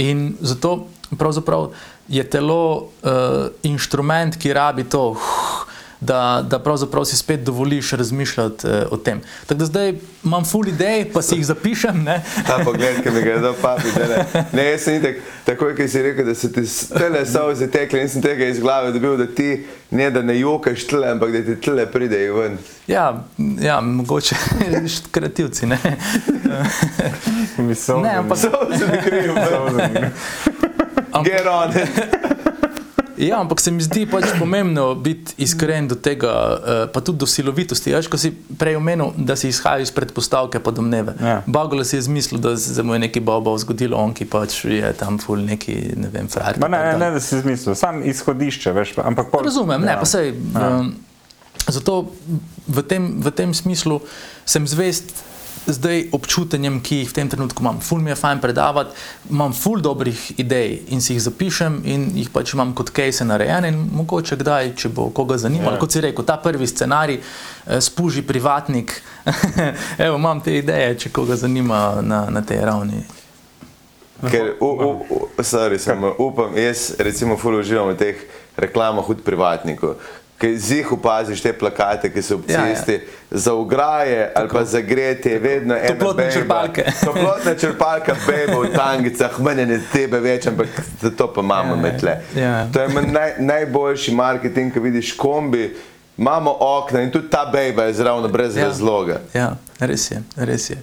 [0.00, 0.88] In zato
[1.20, 1.68] pravzaprav
[2.08, 5.12] je telo uh, inštrument, ki rabi to.
[5.12, 5.68] Uh,
[6.02, 9.20] Da, da pravzaprav si spet dovoliš razmišljati uh, o tem.
[9.46, 9.92] Tako da zdaj
[10.24, 12.04] imam full idej, pa si jih zapišem.
[12.48, 13.92] Ta pogled, ki mi ga je dal papi.
[14.08, 16.64] Ne, ne jaz sem tak, takoj, ki si rekel, da se ti
[16.98, 21.12] tele solze tekle, nisem tega iz glave dobil, da ti ne da ne jokaš tle,
[21.14, 22.58] ampak da ti tle pridejo ven.
[22.86, 23.24] Ja,
[23.60, 24.36] ja mogoče
[25.10, 25.78] kreativci, ne.
[27.58, 29.34] Mislim, ne, ampak Solze mi krijo.
[31.24, 31.88] Get on it.
[33.20, 37.26] Ja, ampak se mi zdi pač pomembno biti iskren do tega, uh, pa tudi do
[37.28, 37.92] silovitosti.
[37.92, 41.14] Veš, ko si prej omenil, da si izhajal iz predpostavke pa domneve.
[41.20, 41.40] Ja.
[41.46, 44.92] Bagole si je zmislil, da se mu je nekaj bobo zgodilo, on ki pač je
[44.98, 46.60] tam ful neki, ne vem, frajer.
[46.62, 50.00] Ma ne, ne, da si zmislil, sam izhodišče, veš, pa- ampak pol, Razumem, ne, ja.
[50.00, 50.32] pa sej.
[50.56, 50.94] Um,
[51.68, 52.12] zato
[52.66, 54.00] v tem, v tem smislu
[54.48, 55.12] sem zvest
[55.66, 57.80] zdaj občutenjem, ki jih v tem trenutku imam.
[57.80, 58.90] Ful mi je fajn predavati,
[59.30, 63.68] imam ful dobrih idej in si jih zapišem in jih pač imam kot case narejene
[63.68, 65.78] in mogoče kdaj, če bo koga zanimalo, Ja.
[65.78, 69.02] kot si rekel, ta prvi scenarij, eh, spuži privatnik,
[70.04, 73.04] evo, imam te ideje, če koga zanima na, na tej ravni.
[74.30, 78.16] Ker, u, u, u, sorry, samo upam, jaz recimo ful uživam v teh
[78.56, 79.96] reklamah od privatnikov.
[80.42, 82.74] Ker zih opaziš te plakate, ki so ob Ja, ja.
[82.74, 82.96] cesti,
[83.32, 86.32] za ograje ali pa za gretje, je vedno ena Toplotne bejba.
[86.32, 86.84] črpalke.
[87.04, 90.66] Toplotna črpalka, bejba v tangicah, meni ne tebe več, ampak
[91.16, 91.82] to pa imamo Ja, ja.
[91.82, 92.16] metle.
[92.36, 92.66] Ja.
[92.68, 95.76] To je naj, najboljši marketing, ko vidiš kombi,
[96.18, 98.66] imamo okna in tudi ta bejba je zraven brez Ja.
[98.66, 99.20] razloga.
[99.32, 100.22] Ja, res je.
[100.36, 100.76] Res je.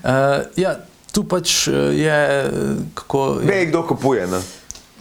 [0.00, 0.10] Uh,
[0.56, 0.76] ja,
[1.12, 2.18] tu pač eh, je
[2.94, 3.24] kako.
[3.42, 4.26] Ve, kdo kupuje.
[4.26, 4.38] No?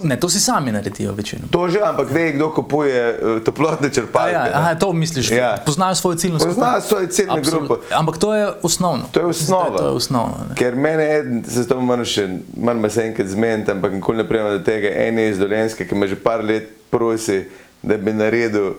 [0.01, 1.41] Ne, to si sami naredijo večino.
[1.51, 4.31] To že, ampak ve, kdo kupuje uh, toplotne črpalke.
[4.31, 4.51] Ja, no.
[4.53, 5.57] aha, to misliš, Ja.
[5.65, 6.55] poznajo svojo ciljno skupino.
[6.55, 7.77] Poznajo svojo ciljno Absolut- grupo.
[7.91, 9.03] Ampak to je osnovno.
[9.11, 9.77] To je osnova.
[9.77, 10.35] To je osnovno.
[10.49, 10.55] ne.
[10.55, 14.51] Ker mene je, se to moram še, me se enkrat zmeniti, ampak nikoli ne prijemam
[14.51, 14.87] do tega.
[14.97, 17.45] En je iz Dolenske, ki me že par let prosi,
[17.81, 18.75] da bi naredil, uh,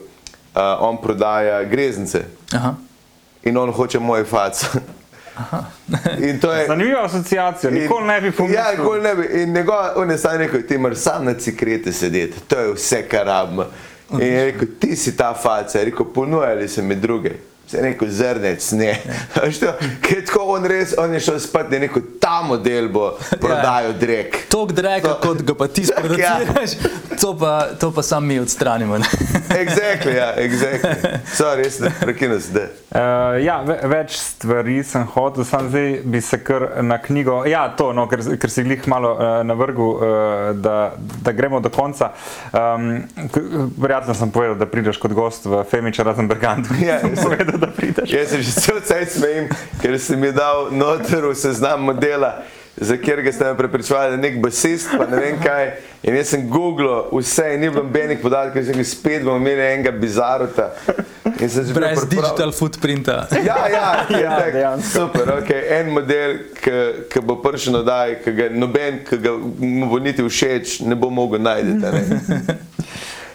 [0.80, 2.74] on prodaja greznice Aha.
[3.42, 4.64] in on hoče moj fac.
[6.18, 6.66] je.
[6.66, 8.60] Zanimiva asociacija, nikoli ne bi pomislil.
[8.60, 9.42] Ja, nikoli ne bi.
[9.42, 13.02] In njegov, on je sam rekel, ti moraš sam na cikrete sedeti, to je vse,
[13.08, 13.66] kar rabimo.
[14.12, 17.49] In je rekel, ti si ta faca, je rekel, ponujali se mi druge.
[17.70, 18.96] Se je rekel, zrnec, ne.
[19.30, 22.88] To, Ker je tako on res, on je šel spat in je rekel, ta model
[22.88, 23.04] bo
[23.38, 24.40] prodajal drek.
[24.48, 25.86] Tok dreka, To- kot ga pa ti Ja.
[25.92, 26.72] sproduciraš,
[27.14, 28.98] to, pa, to pa sam mi odstranimo.
[28.98, 29.06] ne.
[29.52, 30.98] Exactly, ja, exactly.
[31.28, 32.66] Sorry, res ne prekinus, da.
[32.90, 32.98] Uh,
[33.38, 37.44] ja, ve, več stvari sem hotel, sam zdaj bi se kar na knjigo.
[37.46, 40.02] Ja, to, no, ker, ker si glih malo uh, navrgu, uh,
[40.56, 40.76] da,
[41.20, 42.10] da gremo do konca.
[42.50, 43.04] Um,
[43.76, 46.74] verjetno sem povedal, da prideš kot gost v Femiča razen Bergantu.
[46.80, 48.10] Ja, sem- povedal, da prideš.
[48.10, 52.40] Jaz se že cel cel smejim, ker si mi dal noter v seznam modela,
[52.76, 55.66] za katerega ste me prepričevali, da je nek basist, pa ne vem kaj.
[56.02, 59.60] In jaz sem googlil vse in ni bilo nobenih podatkov, sem rekel, spet bomo imeli
[59.66, 60.70] enega bizarota.
[61.24, 63.26] Brez priprav- digital footprinta.
[63.34, 64.90] Ja, ja, ja, Ja, tak, dejansko.
[64.90, 65.28] super.
[65.36, 65.60] Okay.
[65.70, 66.38] En model,
[67.06, 70.96] ki bo prišel na daj, ki ga noben, ki ga mu bo niti všeč, ne
[70.96, 71.76] bo mogel najti.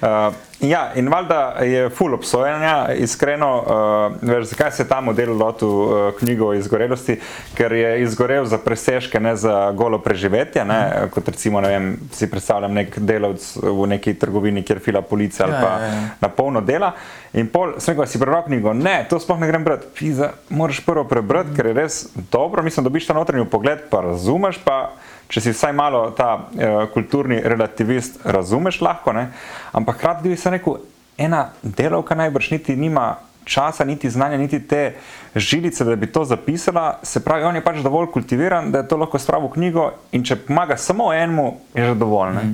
[0.02, 5.38] Uh, ja, in valjda je full obsojanja, iskreno, uh, veš, zakaj se je ta model
[5.38, 7.20] lotil uh, knjigo o izgorelosti,
[7.56, 10.80] ker je izgorel za presežke, ne za golo preživetje, ne,
[11.12, 15.56] kot recimo, ne vem, si predstavljam nek delavc v neki trgovini, kjer fila policija ali
[15.56, 16.10] Ja, pa ja, ja.
[16.22, 16.92] na polno dela.
[17.34, 20.12] In pol sem rekel, si prebral knjigo, ne, to sploh ne grem brati,
[20.50, 21.98] moraš prvo prebrati, ker je res
[22.32, 24.96] dobro, mislim, dobiš ta notranji pogled, pa razumeš, pa
[25.28, 29.30] če si vsaj malo ta uh, kulturni relativist, razumeš lahko, ne?
[29.74, 30.80] ampak hkrati bi se rekel,
[31.18, 33.16] ena delavka najbrž niti nima
[33.46, 34.96] časa, niti znanja, niti te
[35.36, 38.98] žilice, da bi to zapisala, se pravi, on je pač dovolj kultiviran, da je to
[38.98, 42.34] lahko spravil v knjigo in če pomaga samo enemu, je že dovolj.
[42.36, 42.46] Ne?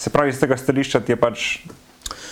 [0.00, 1.48] Se pravi, iz tega stališča ti je pač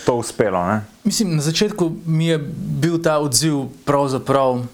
[0.05, 0.65] to uspelo.
[0.67, 0.81] Ne?
[1.03, 2.39] Mislim, na začetku mi je
[2.81, 4.65] bil ta odziv pravzaprav uh,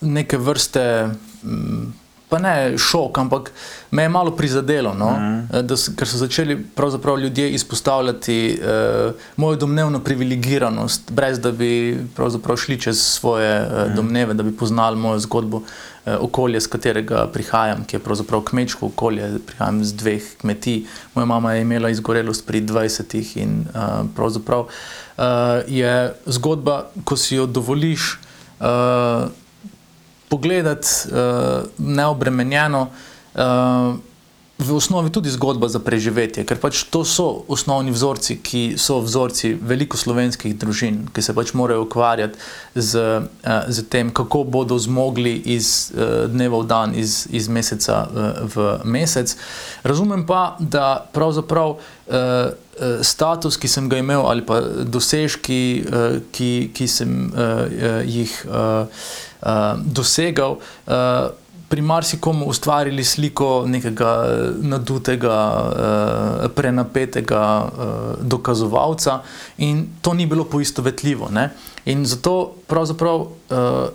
[0.00, 1.08] neke vrste,
[1.42, 1.92] mm,
[2.28, 3.52] pa ne šok, ampak
[3.90, 5.10] me je malo prizadelo, no?
[5.10, 5.62] mm.
[5.62, 6.56] da, s- ker so začeli
[7.20, 11.98] ljudje izpostavljati uh, mojo domnevno privilegiranost, brez da bi
[12.56, 15.62] šli čez svoje uh, domneve, da bi poznali mojo zgodbo.
[16.20, 20.84] okolje, z katerega prihajam, ki je pravzaprav kmečko okolje, prihajam z dveh kmetij.
[21.14, 25.24] Moja mama je imela izgorelost pri 20-ih in uh, pravzaprav uh,
[25.66, 28.18] je zgodba, ko si jo dovoliš
[28.60, 29.26] uh,
[30.28, 32.88] pogledati uh, neobremenjeno.
[33.34, 33.96] Uh,
[34.58, 39.52] v osnovi tudi zgodba za preživetje, ker pač to so osnovni vzorci, ki so vzorci
[39.52, 42.40] veliko slovenskih družin, ki se pač morajo ukvarjati
[42.72, 48.06] z, uh, z tem, kako bodo zmogli iz uh, dneva v dan, iz, iz meseca
[48.08, 49.36] uh, v mesec.
[49.84, 51.76] Razumem pa, da pravzaprav.
[52.06, 52.56] Uh,
[53.00, 55.88] Status, ki sem ga imel, ali pa dosežki,
[56.28, 57.32] ki, ki sem
[58.04, 58.34] jih
[59.40, 60.92] uh, uh, dosegal, uh,
[61.68, 64.28] pri marsikomu ustvarili sliko nekega
[64.62, 67.70] nadutega, uh, prenapetega uh,
[68.22, 69.20] dokazovalca,
[69.58, 71.28] in to ni bilo poistovetljivo.
[71.30, 71.50] Ne?
[71.84, 73.20] In zato pravzaprav.
[73.20, 73.88] Uh,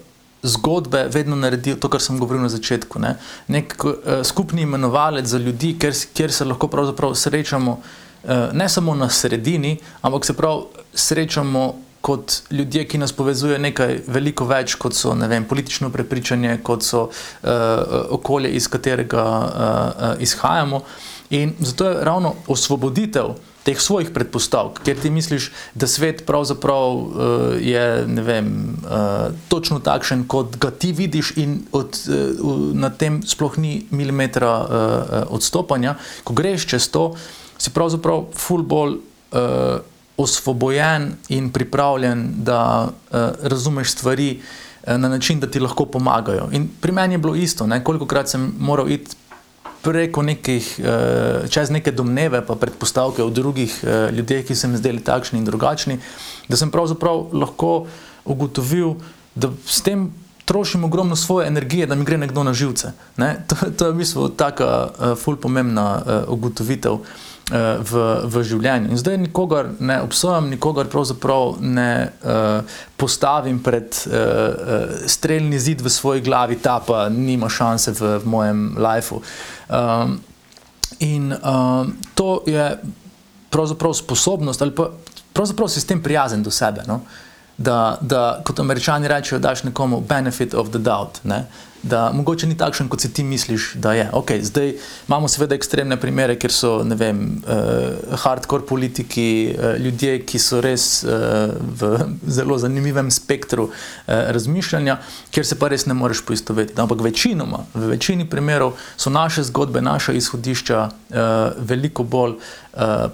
[0.44, 2.98] Zgodbe vedno naredijo to, kar sem govoril na začetku.
[3.00, 3.12] Ne?
[3.48, 3.92] Nek uh,
[4.26, 10.26] skupni imenovalec za ljudi, kjer, kjer se lahko srečamo uh, ne samo na sredini, ampak
[10.26, 10.64] se prav
[10.94, 16.84] srečamo kot ljudje, ki nas povezuje nekaj veliko več, kot so vem, politično prepričanje, kot
[16.84, 17.52] so uh,
[18.10, 20.82] okolje, iz katerega uh, izhajamo.
[21.38, 27.14] In zato je ravno osvoboditev teh svojih predpostavk, ker ti misliš, da svet pravzaprav uh,
[27.62, 27.86] je
[28.26, 28.50] vem,
[28.82, 34.52] uh, točno takšen, kot ga ti vidiš, in od, uh, na tem sploh ni milimetra
[34.58, 35.96] uh, odstopanja.
[36.26, 37.12] Ko greš čez to,
[37.62, 38.98] si pravzaprav full ball.
[39.32, 39.91] Uh,
[40.22, 44.40] osvobojen in pripravljen, da uh, razumeš stvari
[44.88, 46.50] uh, na način, da ti lahko pomagajo.
[46.52, 47.84] In pri meni je bilo isto, ne?
[47.84, 49.16] koliko krat sem moral iti
[49.82, 54.78] preko nekih, uh, čez neke domneve, pa predpostavke od drugih uh, ljudi, ki se mi
[54.78, 56.00] zdeli takšni in drugačni,
[56.48, 57.86] da sem pravzaprav lahko
[58.26, 58.96] ugotovil,
[59.36, 60.12] da s tem.
[60.46, 62.92] Trošim ogromno svoje energije, da mi gre nekdo na živce.
[63.18, 63.46] Ne?
[63.48, 66.94] To, to je v bistvu tako uh, fulpomembna uh, ugotovitev.
[66.94, 68.92] Uh, v, v življenju.
[68.92, 75.92] In zdaj nikogar ne obsojam, nikogar pravzaprav ne uh, postavim pred uh, streljni zid v
[75.92, 79.22] svoji glavi, ta pa nima šanse v, v mojem lifeu.
[79.68, 80.20] Um,
[81.00, 82.78] in um, to je
[83.52, 84.92] pravzaprav sposobnost, ali pa
[85.34, 86.84] pravzaprav si s tem prijazen do sebe.
[86.88, 87.02] No?
[87.58, 91.20] Da, da, kot američani rečejo, daš nekomu benefit of the doubt.
[91.24, 91.46] Ne?
[91.84, 94.10] Da mogoče ni takšen, kot si ti misliš, da je.
[94.14, 94.74] Okay, zdaj
[95.08, 101.04] imamo seveda ekstremne primere, ker so vem, uh, hardcore politiki, uh, ljudje, ki so res
[101.04, 101.92] uh, v
[102.38, 103.74] zelo zanimivem spektru uh,
[104.08, 104.98] razmišljanja,
[105.32, 106.82] kjer se pa res ne moreš poistovetiti.
[106.82, 111.18] Ampak večinoma, v večini primerov so naše zgodbe, naša izhodišča uh,
[111.58, 112.61] veliko bolj uh,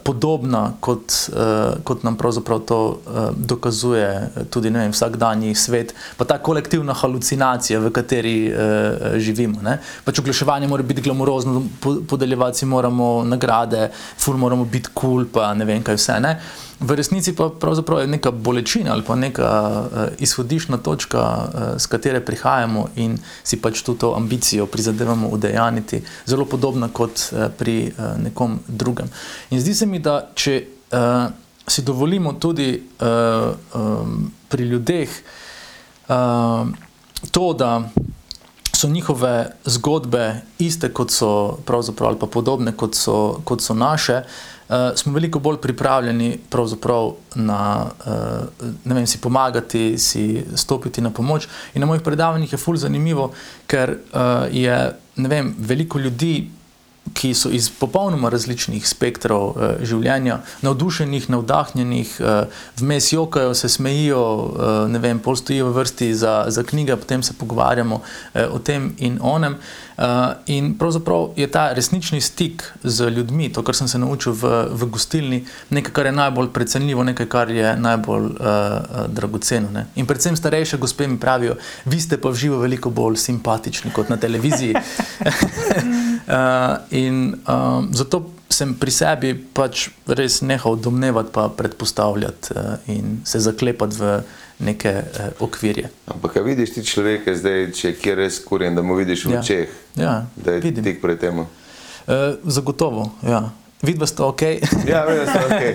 [0.04, 6.38] podobna, kot, uh, kot nam pravzaprav to uh, dokazuje tudi vem, vsakdanji svet, pa ta
[6.38, 9.64] kolektivna halucinacija, v kateri uh, živimo.
[10.06, 11.64] Pač oglaševanje mora biti glamurozno,
[12.10, 16.20] podeljevati moramo nagrade, ful moramo biti kul, cool, pa ne vem kaj vse.
[16.22, 16.38] Ne?
[16.80, 19.50] V resnici pa pravzaprav je neka bolečina ali pa neka
[19.82, 26.46] uh, izhodišna točka, uh, z katere prihajamo in si pač to ambicijo prizadevamo udejaniti, zelo
[26.46, 29.10] podobna kot uh, pri uh, nekom drugem.
[29.50, 31.34] In zdi se mi, da če uh,
[31.68, 35.10] si dovolimo tudi uh, um, pri ljudeh
[36.08, 36.68] uh,
[37.32, 37.90] to, da
[38.78, 44.22] so njihove zgodbe iste, kot so pravzaprav ali pa podobne, kot so, kot so naše,
[44.22, 44.57] uh,
[44.96, 46.40] smo veliko bolj pripravljeni
[47.36, 51.48] na uh, vem, si pomagati, si stopiti na pomoč.
[51.74, 53.32] In na mojih predavanjih je fully zanimivo,
[53.68, 54.78] ker uh, je
[55.16, 56.50] vem, veliko ljudi
[57.14, 64.22] ki so iz popolnoma različnih spektrov uh, življenja, navdušenih, navdahnjenih, uh, vmes jokajo, se smejijo,
[64.22, 68.60] uh, ne vem, pol stojijo v vrsti za, za knjige, potem se pogovarjamo uh, o
[68.60, 69.58] tem in onem.
[69.98, 70.04] Uh,
[70.46, 74.90] in pravzaprav je ta resnični stik z ljudmi, to, kar sem se naučil v, v
[74.94, 75.40] gostilni,
[75.74, 79.72] nekaj, kar je najbolj precenljivo, nekaj, kar je najbolj uh, dragoceno.
[79.74, 79.88] Ne?
[79.96, 84.14] In predvsem starejše gospe mi pravijo, vi ste pa v živo veliko bolj simpatični kot
[84.14, 84.76] na televiziji.
[86.28, 93.22] uh, in um, zato sem pri sebi pač res nehal domnevati, pa predpostavljati uh, in
[93.26, 94.22] se zaklepati v
[94.60, 95.90] neke uh, okvirje.
[96.08, 99.32] Ampak, kaj vidiš ti človek, zdaj, če je kjer res kurjen, da mu vidiš v
[99.36, 99.40] ja.
[99.40, 100.84] očeh, ja, da je vidim.
[100.84, 101.40] tik pred tem?
[101.44, 101.48] Uh,
[102.46, 103.50] zagotovo, ja.
[103.82, 104.42] Vidva sta ok.
[104.92, 105.64] ja, vidva sta ok.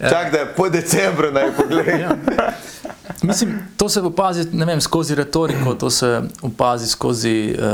[0.00, 2.00] Čak, da po decembru naj pogledaj.
[2.00, 2.16] ja.
[3.22, 7.64] Mislim, to se opazi vem, skozi retoriko, to se opazi skozi uh,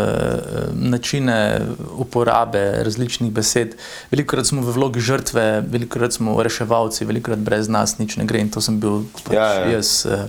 [0.74, 1.60] načine
[1.96, 3.74] uporabe različnih besed.
[4.10, 8.16] Veliko krat smo v vlogi žrtve, veliko krat smo reševalci, veliko krat brez nas nič
[8.16, 9.66] ne gre in to sem bil pač ja, ja.
[9.76, 10.06] jaz.
[10.06, 10.28] Uh,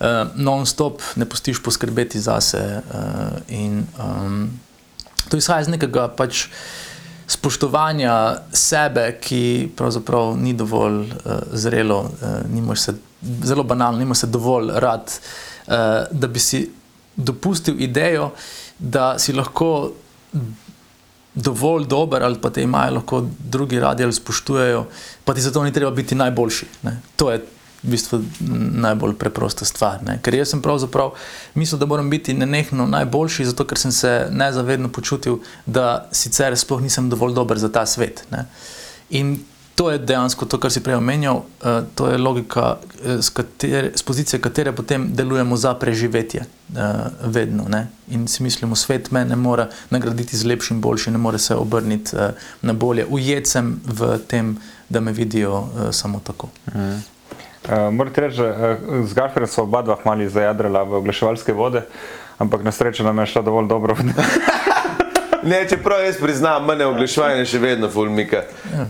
[0.00, 2.82] uh, non-stop ne pustiš poskrbeti zase.
[2.92, 4.50] Uh, in um,
[5.28, 6.46] to izhaja iz nekega pač
[7.28, 8.14] spoštovanja
[8.52, 15.12] sebe, ki pravzaprav ni dovolj uh, zrelo, uh, se, zelo banalno, nima se dovolj rad,
[15.66, 15.72] uh,
[16.10, 16.70] da bi si
[17.16, 18.30] dopustil idejo,
[18.78, 19.90] da si lahko
[21.34, 24.86] dovolj dober ali pa te imajo lahko drugi radi ali spoštujejo,
[25.24, 26.66] pa ti zato ni treba biti najboljši.
[26.82, 27.00] Ne?
[27.16, 27.38] To je
[27.82, 28.18] v bistvu
[28.82, 30.02] najbolj preprosta stvar.
[30.02, 30.18] Ne?
[30.22, 31.12] Ker jaz sem pravzaprav
[31.54, 36.82] mislil, da moram biti nenehno najboljši, zato ker sem se nezavedno počutil, da sicer sploh
[36.82, 38.24] nisem dovolj dober za ta svet.
[38.30, 38.46] Ne?
[39.10, 39.38] In
[39.78, 44.02] to je dejansko to, kar si prej omenjal, uh, to je logika, z, katere, z
[44.02, 46.78] pozicije katere potem delujemo za preživetje, uh,
[47.22, 47.68] vedno.
[47.70, 47.86] Ne?
[48.10, 52.16] In si mislimo, svet me ne more nagraditi z lepšim, boljšim, ne more se obrniti
[52.16, 53.06] uh, na bolje.
[53.06, 54.56] Ujet sem v tem,
[54.88, 56.50] da me vidijo uh, samo tako.
[56.74, 56.98] Mm.
[57.68, 58.42] Uh, Morate reči,
[59.06, 61.86] z Gaferjem so oba dva mali zajadrala v oglaševalske vode,
[62.38, 63.96] ampak na srečo nam je šlo dovolj dobro.
[65.42, 68.42] Ne, čeprav jaz priznam, mene oglaševanje še vedno fulmika.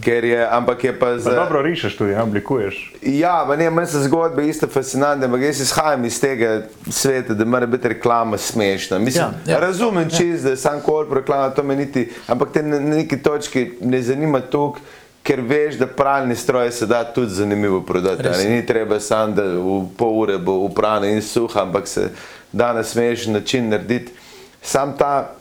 [0.07, 0.49] Ja.
[0.57, 1.35] Ampak je pa za.
[1.35, 2.93] Dobro rišeš tudi, ja, oblikuješ.
[3.03, 7.89] Ja, meni se zgodbe isto fascinantne, ampak jaz izhajam iz tega sveta, da mora biti
[7.89, 8.99] reklama smešna.
[8.99, 10.19] Mislim, ja, ja, razumem ja.
[10.19, 14.81] čez, da sam korp reklama to meniti, ampak te na neki točki ne zanima toliko.
[15.29, 18.49] Ker veš, da pralni stroj se da tudi zanimivo prodati.
[18.49, 22.09] Ni treba samo, da v pol ure bo uprana in suha, ampak se
[22.53, 24.13] da na smešen način narediti.
[24.63, 25.38] Sam ta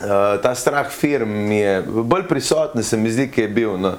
[0.00, 3.76] uh, ta strah firm je bolj prisoten, se mi zdi, ki je bil.
[3.78, 3.94] No.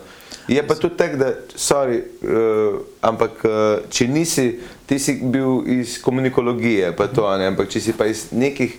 [0.48, 3.54] Je pa tudi tako, da, sorry, uh, ampak uh,
[3.90, 4.50] če nisi,
[4.86, 8.76] ti si bil iz komunikologije, pa to, ne, ampak če si pa iz nekih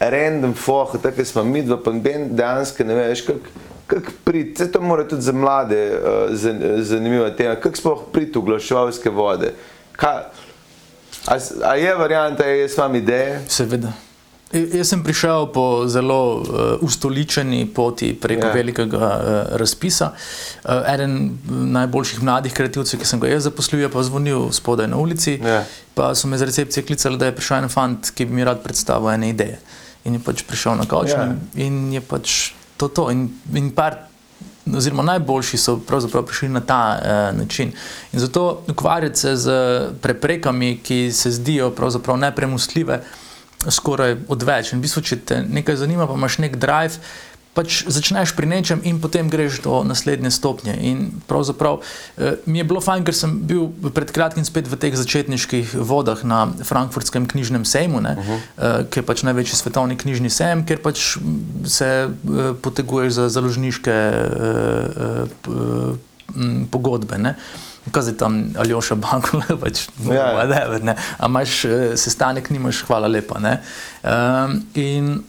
[0.00, 3.66] random foh, tako smo mi dva, pa ben dejansko ne veš, kako.
[3.90, 6.30] Kak prid, to mora tudi za mlade uh,
[6.86, 9.50] zanimiva tema, kako sploh prid v glaševalske vode.
[9.98, 10.30] Ka,
[11.26, 13.40] a, a je varianta, da je s vami ideje?
[13.50, 13.90] Seveda.
[14.50, 16.44] Jaz sem prišel po zelo uh,
[16.82, 18.50] ustoličeni poti preko yeah.
[18.50, 18.54] Ja.
[18.54, 20.10] velikega uh, razpisa.
[20.64, 24.98] Uh, eden najboljših mladih kreativcev, ki sem ga jaz zaposlil, je pa zvonil spodaj na
[24.98, 25.36] ulici.
[25.38, 25.62] Yeah.
[25.62, 25.62] Ja.
[25.94, 28.64] Pa so me z recepcije klicali, da je prišel en fant, ki bi mi rad
[28.66, 29.60] predstavil ene ideje.
[30.04, 31.30] In je pač prišel na kavč yeah.
[31.30, 31.66] Ja.
[31.68, 32.90] in je pač to.
[32.90, 33.06] to.
[33.14, 34.00] In, in par,
[34.66, 37.70] oziroma najboljši so pravzaprav prišli na ta uh, način.
[38.10, 39.58] In zato ukvarjati se z
[40.02, 43.02] preprekami, ki se zdijo pravzaprav nepremostljive
[43.68, 44.72] skoraj odveč.
[44.72, 47.02] In v bistvu, če te nekaj zanima, pa imaš nek drive,
[47.50, 50.74] pač začneš pri nečem in potem greš do naslednje stopnje.
[50.86, 54.94] In pravzaprav eh, mi je bilo fajn, ker sem bil pred kratkim spet v teh
[54.94, 58.38] začetniških vodah na Frankfurtskem knjižnem sejmu, uh -huh.
[58.38, 61.18] eh, ki je pač največji svetovni knjižni sejem, ker pač
[61.66, 64.20] se eh, poteguješ za založniške eh,
[65.50, 65.94] eh,
[66.70, 67.18] pogodbe.
[67.18, 67.34] Ne?
[67.92, 70.96] Kaj je tam ali oša banko, pač ne vem, ja.
[71.18, 73.40] a imaš eh, sestanek, nimaš, hvala lepa.
[73.40, 75.20] Um, in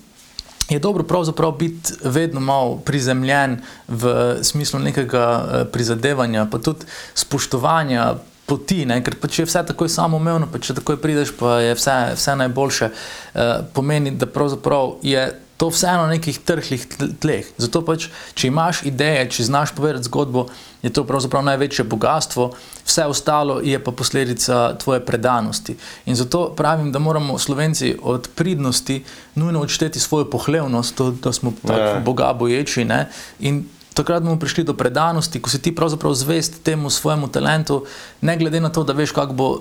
[0.69, 3.57] je dobro pravzaprav biti vedno malo prizemljen
[3.87, 8.13] v smislu nekega eh, prizadevanja, pa tudi spoštovanja.
[8.45, 11.93] Poti, ne, ker če je vse tako samoumevno, pa če tako prideš, pa je vse,
[12.17, 15.21] vse najboljše, eh, pomeni, da pravzaprav je
[15.61, 16.87] to vseeno na nekih trhlih
[17.21, 17.45] tleh.
[17.61, 20.47] Zato pač, če imaš ideje, če znaš povedati zgodbo,
[20.81, 22.47] je to pravzaprav največje bogatstvo,
[22.81, 25.75] vse ostalo je pa posledica tvoje predanosti.
[26.09, 29.03] In zato pravim, da moramo Slovenci od pridnosti
[29.35, 31.99] nujno odšteti svojo pohlevnost, to, da smo ja.
[32.01, 32.85] boga boječi.
[32.85, 33.05] Ne?
[33.39, 33.61] In
[33.93, 37.83] takrat bomo prišli do predanosti, ko si ti pravzaprav zvest temu svojemu talentu,
[38.21, 39.59] ne glede na to, da veš, kako bo uh,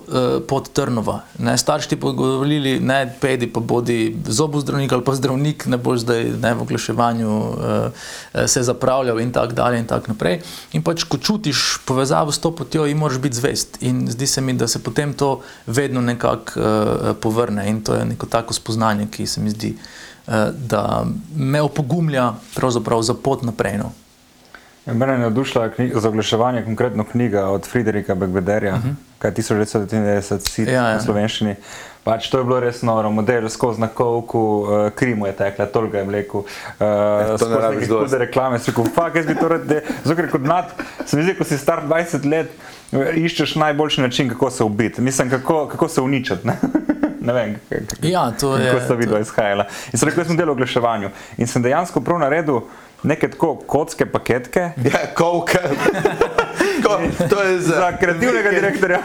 [0.48, 1.20] pot trnova.
[1.38, 6.24] Ne, starši ti pogovorili, ne pedi, pa bodi zobozdravnik ali pa zdravnik, ne boš zdaj
[6.42, 7.56] ne, v oglaševanju uh,
[8.46, 10.40] se zapravljal in tako dalje in tako naprej.
[10.72, 13.82] In pač, ko čutiš povezavo s to potjo, in moraš biti zvest.
[13.82, 18.04] In zdi se mi, da se potem to vedno nekako uh, povrne in to je
[18.04, 19.74] neko tako spoznanje, ki se mi zdi.
[20.54, 21.04] Da
[21.34, 22.34] me opogumlja
[23.00, 23.78] za pot naprej.
[23.78, 23.90] No.
[24.90, 28.88] Ja, mene je navdušila za oglaševanje, konkretno knjiga od Friderika Begvederja, uh mhm.
[28.88, 28.94] -huh.
[29.18, 30.96] kaj 1999 sit ja, ja.
[30.96, 31.54] v slovenščini.
[32.04, 36.04] Pač to je bilo res noro, model skozi nakovku, uh, krimu je tekla, toliko je
[36.04, 36.38] mleko.
[36.38, 36.46] Uh,
[36.80, 39.82] eh, to je nekaj hude reklame, se rekel, fuck, jaz bi to rad,
[40.16, 40.64] ker kot mlad,
[41.06, 42.50] se mi zdi, ko si star 20 let,
[43.14, 46.46] iščeš najboljši način, kako se ubiti, mislim, kako, kako se uničiti.
[46.46, 46.56] Ne?
[47.26, 49.66] ne vem, kako, ja, kako sta vidva izhajala.
[49.92, 52.62] In sem rekel, jaz sem delal v oglaševanju in sem dejansko prav naredil
[53.02, 54.70] neke tako kocke paketke.
[54.84, 55.58] Ja, kovke.
[56.84, 56.98] Ko,
[57.30, 59.00] to je za, za kreativnega direktorja.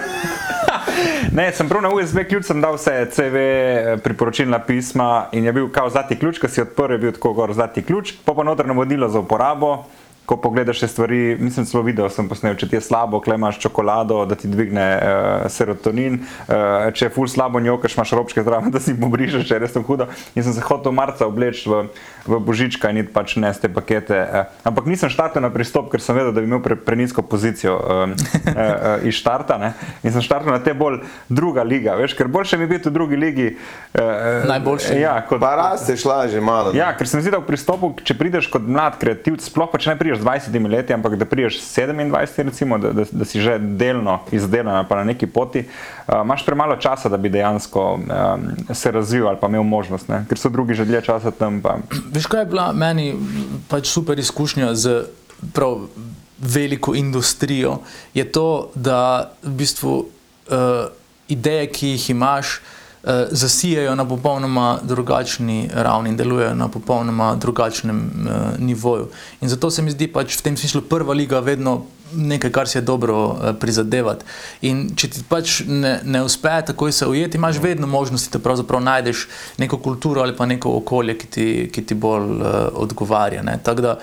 [1.31, 3.43] ne, sem prav na USB ključ, sem dal vse CV,
[4.03, 7.53] priporočilna pisma in je bil kao zlati ključ, ki si odprl, je bil tako gor
[7.53, 9.83] zlati ključ, pa pa notrno vodilo za uporabo.
[10.25, 13.59] Ko pogledaš te stvari, mislim, celo video sem posnel, če ti je slabo, klej imaš
[13.61, 18.71] čokolado, da ti dvigne uh, serotonin, uh, če je ful slabo njokaš, imaš robčke zraven,
[18.75, 20.07] da si pobrišeš, če je res to hudo.
[20.35, 21.83] In sem se hotel marca obleči v,
[22.25, 24.17] v božička in pač ne te pakete.
[24.17, 27.77] Uh, ampak nisem štartil na pristop, ker sem vedel, da bi imel pre, prenisko pozicijo
[27.77, 29.59] uh, uh, uh, iz štarta.
[29.61, 29.73] Ne?
[30.01, 33.19] In sem štartil na te bolj druga liga, veš, ker boljše mi biti v drugi
[33.19, 33.47] ligi.
[33.93, 34.97] Uh, Najboljše.
[34.99, 36.73] Ja, kot, Pa rasteš lažje malo.
[36.73, 36.79] ne.
[36.81, 39.81] Ja, ker se mi zdi, da v pristopu, če prideš kot mlad kreativc, sploh pa
[39.81, 43.25] če ne prideš z 20 leti, ampak da prideš s 27, recimo, da, da, da
[43.25, 45.65] si že delno izdelan pa na neki poti,
[46.07, 50.25] uh, imaš premalo časa, da bi dejansko um, se razvil ali pa imel možnost, ne?
[50.29, 51.61] ker so drugi že dlje časa tam.
[51.61, 51.77] Pa.
[52.11, 53.13] Veš, kaj je bila meni
[53.69, 55.05] pač super izkušnja z
[55.53, 55.87] prav
[56.39, 57.79] veliko industrijo?
[58.13, 60.87] Je to, da v bistvu uh,
[61.27, 62.84] ideje, ki jih imaš, uh,
[63.31, 69.07] zasijajo na popolnoma drugačni ravni in delujejo na popolnoma drugačnem uh, nivoju.
[69.41, 71.83] In zato se mi zdi pač v tem smislu prva liga vedno.
[72.15, 74.25] Nekaj, kar si je dobro uh, prizadevati.
[74.61, 78.81] In če ti pač ne, ne uspe takoj se ujeti, imaš vedno možnosti, da pravzaprav
[78.81, 79.27] najdeš
[79.57, 83.43] neko kulturo ali pa neko okolje, ki ti, ki ti bolj uh, odgovarja.
[83.63, 83.97] Tako da,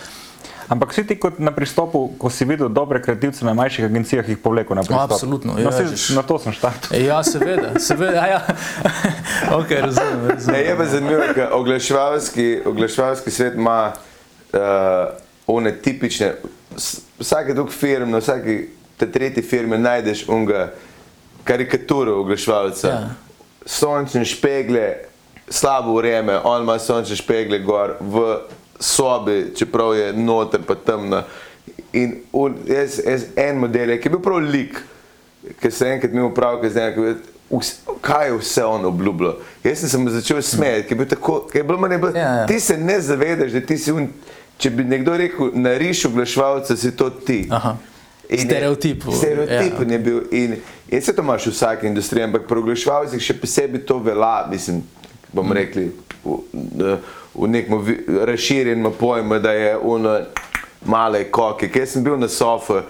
[0.69, 4.39] Ampak si ti kot na pristopu, ko si videl dobre kreativce na manjših agencijah, jih
[4.39, 5.11] povlekel na pristop.
[5.11, 6.09] Absolutno, No, ja, saj veš.
[6.11, 7.03] na to sem štartil.
[7.03, 8.13] Ja, seveda, seveda.
[8.13, 8.41] Ja, ja.
[9.59, 10.61] okay, razumem, Ne, razumem.
[10.61, 13.93] je pa zanimivo, ker oglaševalski, oglaševalski svet ima
[14.53, 14.61] uh,
[15.47, 16.35] one tipične,
[17.19, 20.71] vsake drug firm, na vsaki te tretji firmi najdeš unga
[21.45, 22.89] karikaturo oglaševalca.
[22.89, 23.09] Ja.
[23.67, 24.95] Sončne špegle,
[25.49, 28.39] slabo vreme, on ima sončne špegle gor v
[28.83, 31.23] sobi, čeprav je noter pa temno.
[31.93, 34.79] In un, jaz, jaz en model je, ki je bil prav lik,
[35.61, 36.97] ki se enkrat imel prav, ki zdaj,
[38.01, 39.35] kaj je vse on obljubljal.
[39.63, 42.13] Jaz sem se mu začel smejati, ki je bil tako, ki je bilo manj, bilo,
[42.13, 42.47] Ja, ja.
[42.47, 44.09] ti se ne zavedaš, da ti si un,
[44.57, 47.43] če bi nekdo rekel, nariš oglaševalca, si to ti.
[47.51, 47.77] Aha.
[48.29, 49.87] In je- Stereotip, Stereotip ja.
[49.89, 50.23] je bil.
[50.33, 50.57] In,
[50.89, 54.81] in se to imaš v vsaki industriji, ampak pri oglaševalcih še posebej to velja, mislim,
[55.31, 55.91] bomo rekli,
[56.25, 56.97] v, v
[57.35, 60.21] nekem vi- razširjenem pojmu, da je uno
[60.85, 61.71] male koke.
[61.75, 62.81] Jaz sem bil na sofu,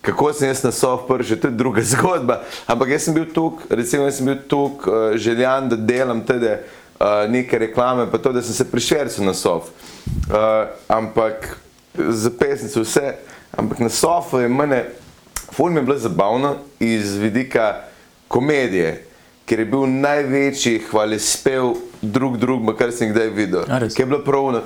[0.00, 2.42] kako sem jaz na sofu prišel, to je druga zgodba.
[2.66, 6.46] Ampak jaz sem bil tukaj, recimo, jaz sem bil tukaj uh, željan, da delam tudi
[6.46, 9.70] uh, neke reklame, pa to, da sem se prišversil na sof.
[10.30, 11.56] Uh, ampak
[11.94, 13.14] za pesnico vse,
[13.56, 14.84] ampak na sofu je mene,
[15.52, 17.74] ful mi je bilo zabavno iz vidika
[18.28, 19.04] komedije,
[19.46, 21.72] ker je bil največji hvalespev
[22.12, 23.64] drug drugemu, kar sem kdaj videl.
[23.66, 24.62] Ker je bilo pravno.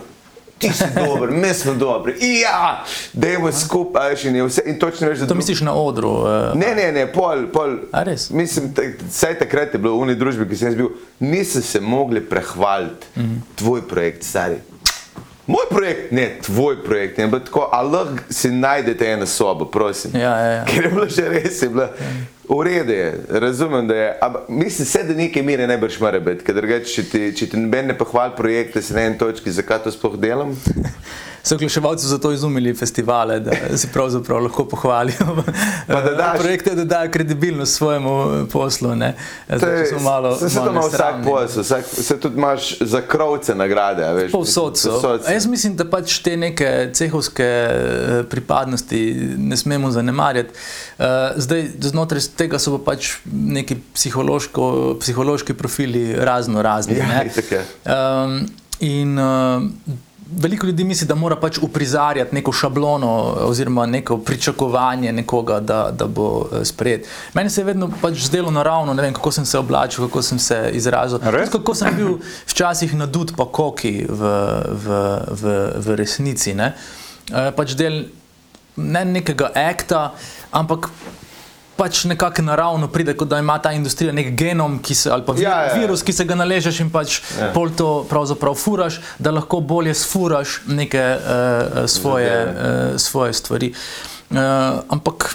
[0.60, 2.14] Ti si dober, mi smo dobri.
[2.42, 4.60] Ja, dajmo skupaj, še ne vse.
[4.68, 6.10] In točno veš, da To misliš na odru?
[6.20, 7.78] Uh, Ne, ne, ne, pol, pol.
[8.30, 11.80] Mislim, tak- saj takrat je bilo v uni družbi, ki sem jaz bil, niso se
[11.80, 13.06] mogli prehvaliti.
[13.16, 13.22] Mm.
[13.22, 13.56] -hmm.
[13.56, 14.60] Tvoj projekt, stari.
[15.46, 17.18] Moj projekt, ne, tvoj projekt.
[17.18, 20.10] Je bilo tako, a lahko si najdete eno sobo, prosim.
[20.14, 20.64] Ja, ja, ja.
[20.64, 21.88] Ker je bilo že res, je bilo
[22.50, 24.18] v redu, je, razumem, da je.
[24.20, 27.60] Ampak mislim, se, da nekaj mire najbrž mora biti, ker drugače, če ti, če ti
[27.60, 30.56] noben ne pohvali projekte, si na eni točki, zakaj to sploh delam.
[31.42, 35.16] So oglaševalci zato izumili festivale, da si pravzaprav lahko pohvalijo
[35.86, 38.94] Pa da daš- projekte, da dajo kredibilnost svojemu poslu.
[38.94, 39.14] Ne?
[39.48, 43.00] To Zdaj, smo malo, se, se to ima vsak posel, vsak, se tudi imaš za
[43.00, 44.12] krovce nagrade.
[44.12, 45.18] Veš, Povsod so.
[45.32, 50.50] Jaz mislim, da pač te neke cehovske eh, pripadnosti ne smemo zanemarjati.
[50.98, 51.04] Eh,
[51.36, 56.96] Zdaj, znotraj tega so pa pač neki psihološki profili razno razni.
[56.98, 57.24] Ja.
[57.84, 58.38] Um,
[58.80, 59.98] in uh,
[60.36, 63.10] veliko ljudi misli, da mora pač uprizarjati neko šablono
[63.46, 67.08] oziroma neko pričakovanje nekoga, da, da bo eh, sprejet.
[67.34, 70.38] Meni se je vedno pač zdelo naravno, ne vem, kako sem se oblačil, kako sem
[70.38, 71.18] se izrazil.
[71.22, 71.50] Res?
[71.50, 74.34] Tudi Kako sem bil včasih nadut pa koki v,
[74.84, 75.00] v,
[75.42, 76.54] v, v resnici.
[76.54, 76.72] Ne?
[77.32, 78.04] Eh, Pač del
[78.76, 80.12] ne nekega akta,
[80.52, 80.88] ampak
[81.80, 85.32] pač nekako naravno pride, kot da ima ta industrija nek genom, ki se, ali pa
[85.32, 85.80] vir, Ja, ja, ja.
[85.80, 87.50] virus, ki se ga naležeš in pač ja.
[87.56, 93.74] pol to pravzaprav furaš, da lahko bolje sfuraš neke uh, svoje, uh, svoje stvari.
[94.30, 94.38] Uh,
[94.88, 95.34] ampak.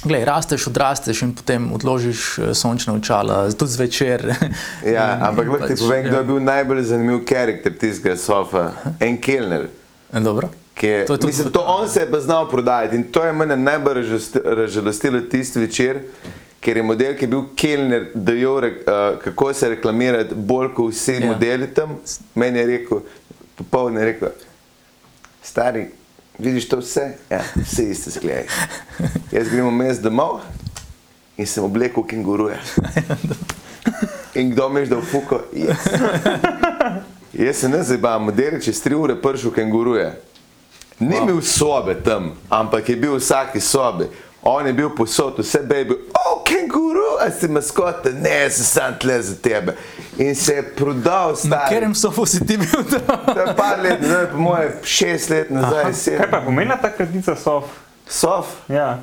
[0.00, 4.24] Glej, rasteš, odrasteš in potem odložiš sončna očala, tudi zvečer.
[4.94, 6.22] Ja, ampak lahko ti Pač, povem, kdo ja.
[6.22, 8.70] je bil najbolj zanimiv karakter tistega sofa.
[8.96, 9.68] En Kelner.
[10.24, 10.48] Dobro.
[10.76, 13.56] Je- To je Mislim, to on se je pa znal prodajati in to je mene
[13.56, 15.98] najbolj razžalosti- razžalostilo tisti večer,
[16.60, 18.62] ker je model, ki je bil Kelner, dejal, uh,
[19.18, 21.26] kako se reklamirati bolj kot vsi Ja.
[21.26, 21.98] modeli tam.
[22.34, 23.00] Meni je rekel,
[23.56, 24.28] popoldne je rekel,
[25.42, 25.86] stari,
[26.38, 27.00] vidiš to vse?
[27.30, 28.44] Ja, vse iste zglede.
[29.32, 30.40] Jaz grem vmes domov
[31.36, 32.58] in sem oblekel kenguruje.
[34.34, 35.40] In kdo meš, da v fuko?
[35.52, 35.76] Jaz.
[37.36, 40.12] Jaz se ne zabavam, model je čez tri ure prišel kenguruje.
[41.00, 44.04] Ni imel sobe tam, ampak je bil v vsaki sobi.
[44.42, 49.22] On je bil posod, vse baby, oh, kenguru, a si maskota, ne, se sam tle
[49.22, 49.74] za tebe.
[50.18, 51.60] In se je prodal Na stari.
[51.64, 53.20] katerem sofu si ti bil tam?
[53.26, 56.30] To je par let nazaj, po moje šest let nazaj, Kaj sedem.
[56.30, 57.64] pa je pomenila ta kratica SOF?
[58.08, 58.98] Sof, Ja.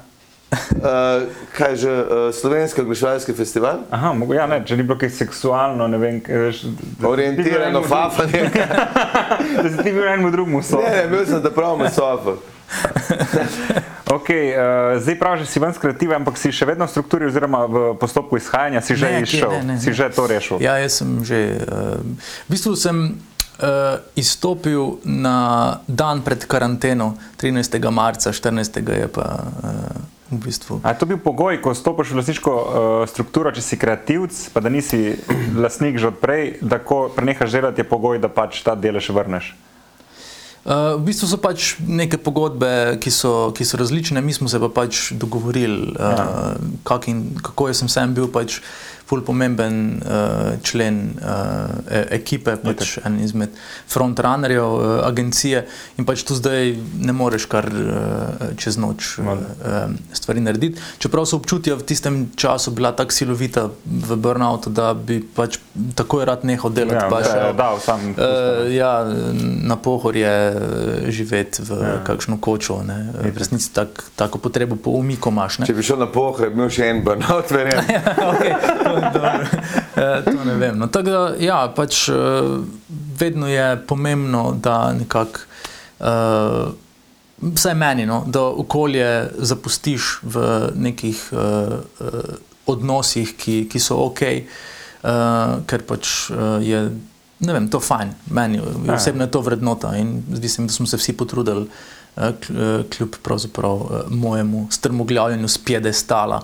[0.51, 1.27] Uh,
[1.57, 3.79] kaj že, uh, slovenski oglaševalski festival?
[3.91, 7.83] Aha, mogo, ja, ne, če ni bilo kaj seksualno, ne vem, kaj, veš, si Orientirano
[7.83, 8.47] fafanje.
[9.63, 10.83] Da si ti bil enemu drugemu SOF.
[10.83, 12.37] Ne, ne, bil sem da pravimo sofa.
[14.07, 17.65] Okay, uh, zdaj praviš, da si ven skreative, ampak si še vedno v strukturi oziroma
[17.67, 19.95] v postopku izhajanja, si že Ne, izšel, ne, ne, si ne.
[19.99, 20.63] že to rešil.
[20.63, 21.59] Ja, jaz sem že.
[21.67, 21.99] Uh,
[22.47, 23.19] v bistvu sem
[23.59, 27.67] uh, izstopil na dan pred karanteno, 13.
[27.91, 28.79] marca, 14.
[28.79, 30.79] je pa uh, v bistvu.
[30.83, 32.65] A je to bil pogoj, ko stopiš v lastniško uh,
[33.07, 35.15] strukturo, če si kreativc, pa da nisi
[35.63, 39.55] lastnik že odprej, da ko prenehaš delati, je pogoj, da pač ta delež vrneš.
[40.67, 44.59] Uh, v bistvu so pač neke pogodbe, ki so, ki so različne, mi smo se
[44.59, 46.27] pa pač dogovorili, uh, ja.
[46.83, 48.59] kak in, kako jaz sem sam bil pač
[49.07, 53.53] ful pomemben uh, člen uh, ekipe, pač en izmed
[53.87, 55.63] frontrunnerjev uh, agencije
[55.97, 59.37] in pač tu zdaj ne moreš kar uh, čez noč uh,
[60.11, 60.81] stvari narediti.
[60.99, 65.61] Čeprav so občutja v tistem času bila tako silovita v burnoutu, da bi pač
[65.95, 66.99] takoj rad nehal delati.
[66.99, 68.11] Ja, pa da, dal sam.
[68.11, 68.91] Uh, ja,
[69.63, 71.95] na pohor je uh, živeti v ja.
[72.03, 72.81] kakšno kočo.
[72.83, 72.99] Ne.
[73.23, 75.61] V resnici tak, tako potrebo po umiku imaš.
[75.63, 75.71] ne.
[75.71, 78.03] Če bi šel na pohreb, bi imel še en burnout, verjamem.
[78.31, 78.51] okay,
[79.13, 79.21] to.
[79.97, 80.77] Eh, to ne vem.
[80.77, 82.15] No, tako da, ja, pač, eh,
[83.19, 85.39] vedno je pomembno, da nekako,
[85.99, 86.69] uh,
[87.41, 90.43] vsaj meni, no, da okolje zapustiš v
[90.75, 92.19] nekih uh, uh,
[92.69, 95.09] odnosih, ki, ki so ok, uh,
[95.65, 96.83] ker pač uh, je.
[97.39, 98.95] Ne vem, to fajn, meni Ja.
[98.95, 101.67] osebno je to vrednota in mislim, da smo se vsi potrudili,
[102.17, 106.41] kl- kljub pravzaprav mojemu strmoglavljanju z piedestala.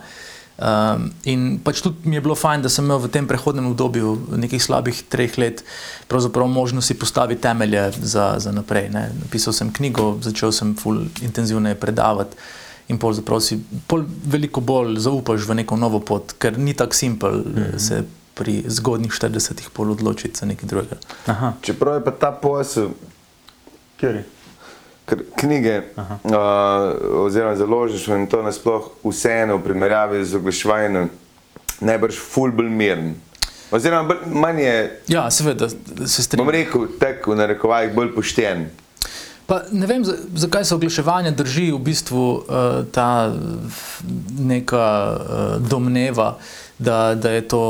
[0.54, 4.38] Um, in pač tudi mi je bilo fajn, da sem imel v tem prehodnem obdobju,
[4.38, 5.64] nekih slabih treh let,
[6.08, 8.92] pravzaprav možnosti postaviti temelje za, za naprej.
[8.94, 9.08] Ne.
[9.24, 12.38] Napisal sem knjigo, začel sem ful intenzivneje predavati.
[12.92, 16.94] In pol zaprav si pol veliko bolj zaupaš v neko novo pot, ker ni tako
[16.94, 17.80] simpel mm -hmm.
[17.80, 20.98] se pri zgodnjih 40-ih pol odločiti za nekaj drugega.
[21.26, 22.90] Aha, Čeprav je pa ta posel,
[23.98, 24.26] kjer je?
[25.36, 26.04] Knjige uh,
[27.18, 31.10] oziroma založništvo in to nasploh vseeno v primerjavi z oglaševanjem
[31.82, 33.14] najbrž ful bolj miren.
[33.72, 36.50] Oziroma bolj, manj je, Ja, seveda, se bom strinjam.
[36.50, 38.70] rekel, tek v narekovajih bolj pošten.
[39.46, 42.44] Pa ne vem, za- zakaj se oglaševanje drži v bistvu uh,
[42.88, 43.34] ta
[44.40, 45.26] neka uh,
[45.62, 46.38] domneva,
[46.78, 47.62] da, da je to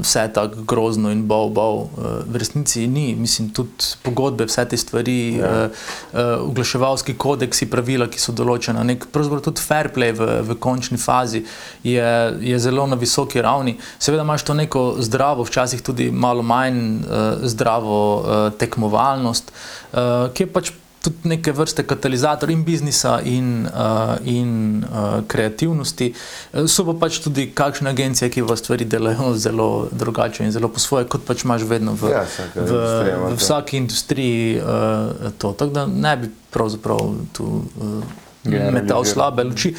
[0.00, 1.76] vse tako grozno in bov, bov.
[1.76, 1.88] Uh,
[2.26, 5.50] v resnici ni, mislim, tudi pogodbe, vse te stvari, ja.
[5.50, 5.70] uh,
[6.12, 10.98] uh, oglaševalski kodeksi, pravila, ki so določena, nek pravzaprav tudi fair play v, v končni
[10.98, 11.44] fazi
[11.86, 12.10] je,
[12.42, 13.76] je zelo na visoki ravni.
[13.98, 20.48] Seveda imaš to neko zdravo, včasih tudi malo manj uh, zdravo uh, tekmovalnost, uh, ki
[20.48, 20.72] je pač
[21.02, 26.12] tudi neke vrste katalizator in biznisa, in, uh, in uh, kreativnosti.
[26.52, 30.68] Eh, So pa pač tudi kakšne agencije, ki v stvari delajo zelo drugače in zelo
[30.68, 32.24] po svoje, kot pač imaš vedno v, Ja,
[32.54, 32.80] v,
[33.28, 35.52] v vsaki industriji uh, to.
[35.52, 36.98] Tako da ne bi pravzaprav
[37.32, 38.02] tu uh,
[38.44, 38.72] Generaliziral.
[38.82, 39.74] metal slabe luči.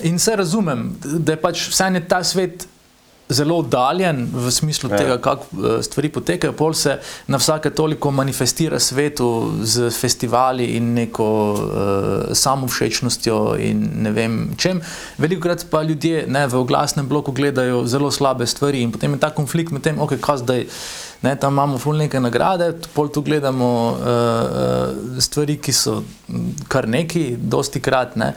[0.00, 2.66] In se razumem, da je pač vsaj ne ta svet.
[3.30, 4.96] Zelo oddaljen v smislu Ja.
[4.96, 10.94] tega, kako eh, stvari potekajo, pol se na vsake toliko manifestira svetu z festivali in
[10.94, 14.80] neko uh, samovšečnostjo in ne vem čem.
[15.18, 19.20] Veliko krat pa ljudje ne, v oglasnem bloku gledajo zelo slabe stvari in potem je
[19.20, 20.66] ta konflikt med tem, ok, kaj zdaj.
[21.22, 26.02] Ne, tam imamo ful neke nagrade, pol tu gledamo uh, uh, stvari, ki so
[26.68, 28.16] kar neki, dosti krat.
[28.16, 28.34] Ne.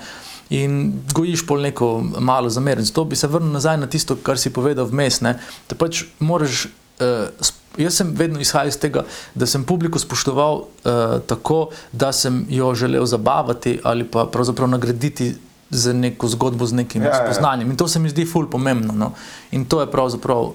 [0.54, 2.86] In gojiš pol neko malo zamerjen.
[2.86, 5.22] Zato bi se vrnil nazaj na tisto, kar si povedal vmes.
[5.22, 6.68] Da pač moraš.
[7.02, 9.02] Uh, jaz sem vedno izhajal iz tega,
[9.34, 15.34] da sem publiko spoštoval uh, tako, da sem jo želel zabavati ali pa pravzaprav nagraditi
[15.74, 17.72] za neko zgodbo z nekim Ja, ja, spoznanjem.
[17.72, 18.94] In to se mi zdi ful pomembno.
[18.94, 19.12] No.
[19.52, 20.54] In to je pravzaprav uh,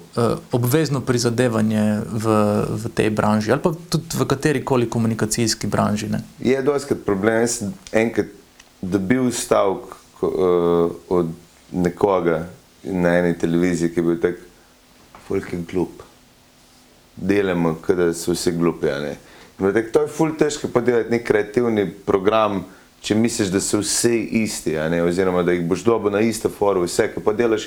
[0.53, 2.39] obvezno prizadevanje v,
[2.69, 6.09] v tej branži ali pa tudi v kateri koli komunikacijski branži.
[6.09, 6.23] Ne.
[6.39, 7.41] Je doskrat problem.
[7.43, 7.62] Jaz
[7.93, 8.38] enkrat
[8.81, 11.27] dobil stavek uh, od
[11.73, 12.47] nekoga
[12.83, 14.39] na eni televiziji, ki je bil tak
[15.29, 16.03] fucking glup.
[17.17, 18.87] Delamo, da so vsi glupi.
[19.59, 22.63] Tak, to je ful težko podelati nek kreativni program,
[23.03, 27.09] če misliš, da so vsi isti, oziroma da jih boš dobil na isto foru, vse,
[27.15, 27.67] ko pa delaš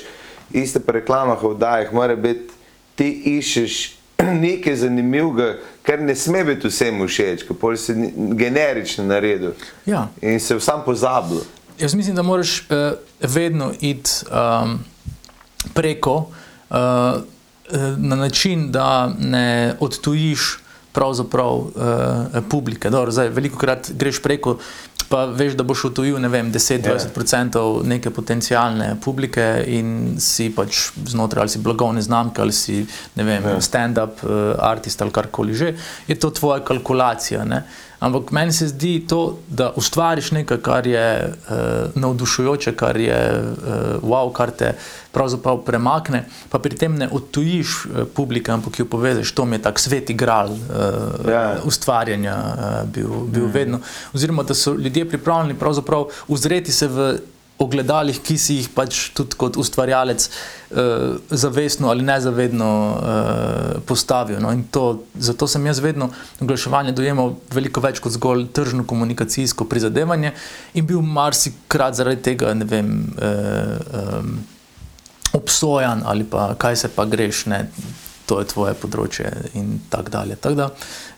[0.52, 2.52] iste po reklamah, v oddajah, mora biti,
[2.96, 3.08] ti
[3.38, 3.76] iščeš
[4.44, 9.52] nekaj zanimivega, ker ne sme biti vsem všeč, ker pol ni- generično naredil
[9.86, 10.08] Ja.
[10.20, 11.40] in se sam pozabil.
[11.78, 14.78] Jaz mislim, da moraš uh, vedno iti um,
[15.74, 16.14] preko
[16.70, 16.76] uh,
[17.96, 20.58] na način, da ne odtujiš
[20.92, 21.70] pravzaprav uh,
[22.48, 22.90] publike.
[22.90, 24.58] Dobro, zdaj, veliko krat greš preko,
[25.12, 25.84] pa veš, da boš
[26.32, 32.80] vem, 10-20% neke potencijalne publike in si pač znotraj ali si blagovne znamke ali si
[33.16, 35.74] vem, stand-up uh, artist ali karkoli že,
[36.08, 37.44] je to tvoja kalkulacija.
[37.44, 37.64] Ne?
[38.02, 41.54] Ampak meni se zdi to, da ustvariš nekaj, kar je uh,
[41.94, 44.72] navdušujoče, kar je uh, wow, kar te
[45.12, 49.30] pravzaprav premakne, pa pri tem ne odtujiš uh, publike, ampak jo povežeš.
[49.38, 51.60] To mi je tak sveti gral uh, Ja.
[51.64, 53.52] ustvarjanja uh, bil, bil mm.
[53.52, 53.80] vedno.
[54.14, 57.12] Oziroma, da so ljudje pripravljeni pravzaprav uzreti se v
[57.58, 64.40] ogledalih, ki si jih pač tudi kot ustvarjalec uh, zavestno ali nezavedno uh, postavil.
[64.42, 64.54] No?
[64.70, 66.10] To, zato sem jaz vedno
[66.40, 70.32] oglaševanje dojemal veliko več kot zgolj tržno komunikacijsko prizadevanje
[70.74, 72.96] in bil marsikrat zaradi tega, ne vem.
[73.18, 74.34] Uh, um,
[75.32, 77.68] obsojan ali pa kaj se pa greš, ne,
[78.26, 80.36] to je tvoje področje in tako dalje.
[80.40, 81.11] Tako da eh,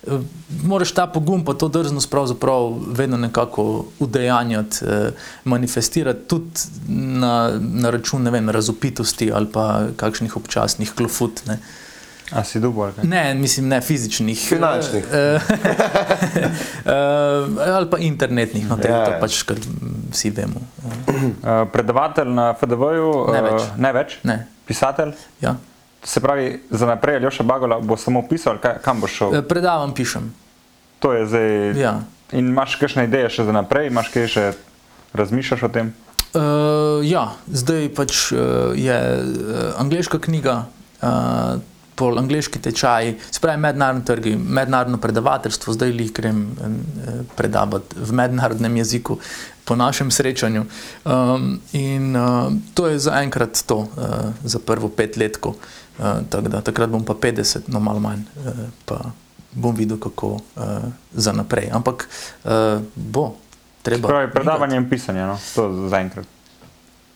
[0.63, 5.11] moraš ta pogum pa to drznost pravzaprav vedno nekako udejanjati, eh,
[5.45, 11.47] manifestirati tudi na, na račun, ne vem, razupitosti ali pa kakšnih občasnih klofut.
[11.47, 11.59] Ne.
[12.33, 13.05] A si kaj?
[13.05, 14.47] Ne, mislim, ne fizičnih.
[14.49, 15.05] Finančnih.
[15.13, 15.41] Eh,
[16.87, 19.61] eh, ali pa internetnih, no, tega Ja, to pač, kar
[20.11, 20.61] vsi vemo.
[20.79, 20.91] Eh,
[21.45, 23.11] Uh, predavatelj na FDV-ju?
[23.33, 23.63] Ne več.
[23.79, 24.17] Ne več?
[24.25, 24.37] Ne,
[24.67, 25.13] Pisatelj?
[25.41, 25.55] ja.
[26.05, 29.35] Se pravi, za naprej Aljoša Bagola bo samo pisal, ali kaj, kam boš šel?
[29.35, 30.35] Eh, Predavam, pišem.
[30.99, 31.81] To je zdaj.
[31.81, 32.01] Ja.
[32.33, 34.45] In imaš kakšne ideje še za naprej, imaš kaj še
[35.17, 35.93] razmišljaš o tem?
[36.35, 40.65] Uh, ja, zdaj pač uh, je uh, angliška knjiga,
[40.99, 41.63] uh,
[41.95, 48.19] pol angliški tečaj, se pravi mednarodni trgi, mednarodno predavateljstvo, zdaj jih grem uh, predavati v
[48.19, 49.21] mednarodnem jeziku
[49.65, 50.67] po našem srečanju.
[51.07, 55.55] Um, in uh, to je zaenkrat to, uh, za prvo petletko.
[55.55, 55.84] Uh,
[56.29, 58.53] tako da takrat bom pa 50, no malo manj, uh,
[58.85, 59.01] pa
[59.53, 60.41] bom videl, kako uh,
[61.13, 61.71] za naprej.
[61.73, 62.09] Ampak
[62.45, 62.51] uh,
[62.95, 63.35] bo.
[63.83, 65.39] Treba Pravi, predavanje in pisanje, no?
[65.55, 66.27] to zaenkrat.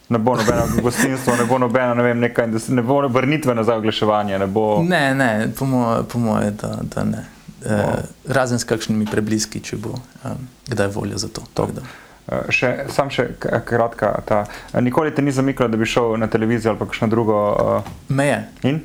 [0.09, 3.77] Ne bo nobeno gostinstvo, ne bo nobeno, ne vem, neka industri- ne bo vrnitve nazaj
[3.77, 4.83] v oglaševanje, ne bo.
[4.83, 7.25] Ne, ne, po mojem, po moje, da, da ne.
[7.65, 7.79] E,
[8.29, 11.43] razen s kakšnimi prebliski, če bo um, kdaj volja za to.
[11.55, 11.83] Tako da.
[11.83, 14.13] Eh, Še, sam še kratka.
[14.29, 17.39] Ta, eh, nikoli te ni zamikalo, da bi šel na televizijo ali kakšno drugo.
[17.81, 18.45] Uh, Meje.
[18.63, 18.81] in?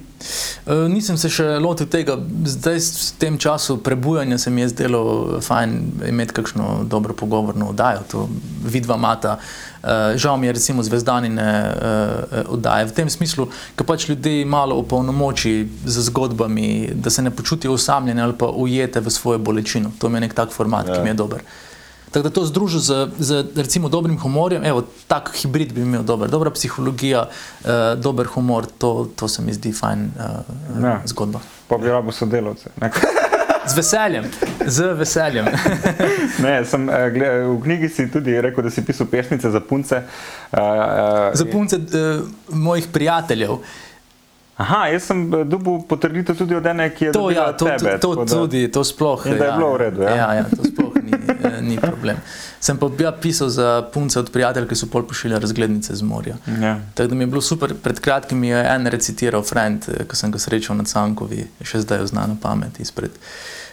[0.65, 2.15] E, nisem se še lotil tega,
[2.47, 5.01] zdaj s tem času prebujanja se mi je zdelo
[5.43, 5.73] fajn
[6.07, 8.05] imeti kakšno dobro pogovorno oddajo.
[8.13, 8.29] To
[8.63, 9.37] vidva mata.
[9.83, 14.77] Uh, žal mi je recimo zvezdanine uh, oddaje v tem smislu, ker pač ljudi malo
[14.79, 19.91] opolnomoči z zgodbami, da se ne počutijo osamljene ali pa ujete v svojo bolečino.
[19.99, 20.95] To mi je nek tak format, ja.
[20.95, 21.43] ki mi je dober.
[22.13, 26.29] Tako da to združil z, z recimo dobrim humorjem, evo, tak hibrid bi imel dober,
[26.29, 30.21] dobra psihologija, uh, dober humor, to, to se mi zdi fajn uh,
[30.77, 30.89] Ja.
[30.89, 31.01] ja.
[31.05, 31.41] zgodba.
[31.67, 32.69] Pa bi rabo sodelavce.
[32.81, 32.91] Ne,
[33.65, 34.25] Z veseljem,
[34.67, 35.45] z veseljem.
[36.43, 40.01] ne sem, eh, gled, v knjigi si tudi rekel, da si pisal pesmice za punce.
[40.51, 40.65] Uh, uh,
[41.33, 43.55] Za punce uh, mojih prijateljev.
[44.55, 47.95] Aha, jaz sem eh, dobil potrditev tudi od ene, ki je To, ja, to, tebe.
[47.97, 49.25] to, tako to da- tudi, to sploh.
[49.25, 50.15] In da je ja, bilo v redu, ja?
[50.15, 51.12] Ja, ja to sploh ni,
[51.43, 52.17] eh, ni problem.
[52.59, 56.35] Sem pa ja, pisal za punce od prijateljev, ki so pol pošiljali razglednice z morja.
[56.61, 56.79] Ja.
[56.93, 60.31] Tako da mi je bilo super, pred kratkim je en recitiral, friend, eh, ko sem
[60.31, 63.11] ga srečal na Cankovi, še zdaj jo zna na pamet izpred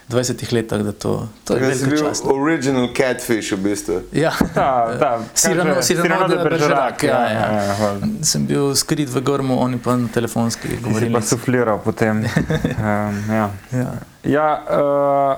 [0.08, 2.24] 20 let, da to, to je Tako da si velika bil čast.
[2.26, 4.00] original catfish v bistvu.
[4.12, 7.62] Ja, Cyrano- kaže- Cyrano Cyrano de Bergerac, ja, ja, ja.
[7.62, 11.12] ja, sem bil skrit v grmu, oni pa na telefonski Ti si govorili.
[11.12, 12.16] pa sufliral potem.
[12.18, 12.26] Um,
[13.30, 13.50] ja.
[13.72, 13.90] Ja.
[14.24, 14.62] Ja,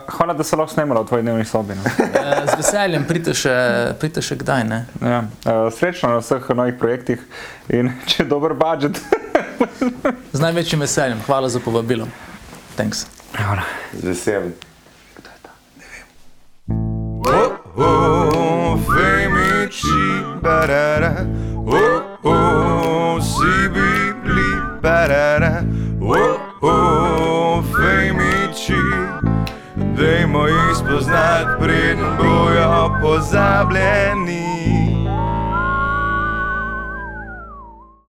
[0.07, 1.75] uh, hvala, da se lahko snemala v tvoji dnevni sobi.
[1.75, 1.83] No.
[2.23, 3.53] Eh, Z veseljem, pridite še,
[4.01, 4.65] pridite še kdaj.
[4.67, 4.79] Ne?
[5.01, 5.21] Ja.
[5.47, 7.23] Uh, srečno na vseh novih projektih
[7.71, 8.99] in če je dober budžet.
[10.33, 12.09] Z največjim veseljem, hvala za povabilo.
[12.77, 13.07] Thanks.
[13.37, 13.63] Hvala.
[13.95, 14.53] Z veseljem.
[17.23, 20.03] Oh, oh, femiči,
[20.43, 21.23] barara.
[21.63, 24.51] Oh, oh, si bibli,
[24.83, 25.63] barara.
[26.03, 27.02] Oh, oh,
[30.03, 34.43] Dajmo jih spoznati, preden bojo pozabljeni.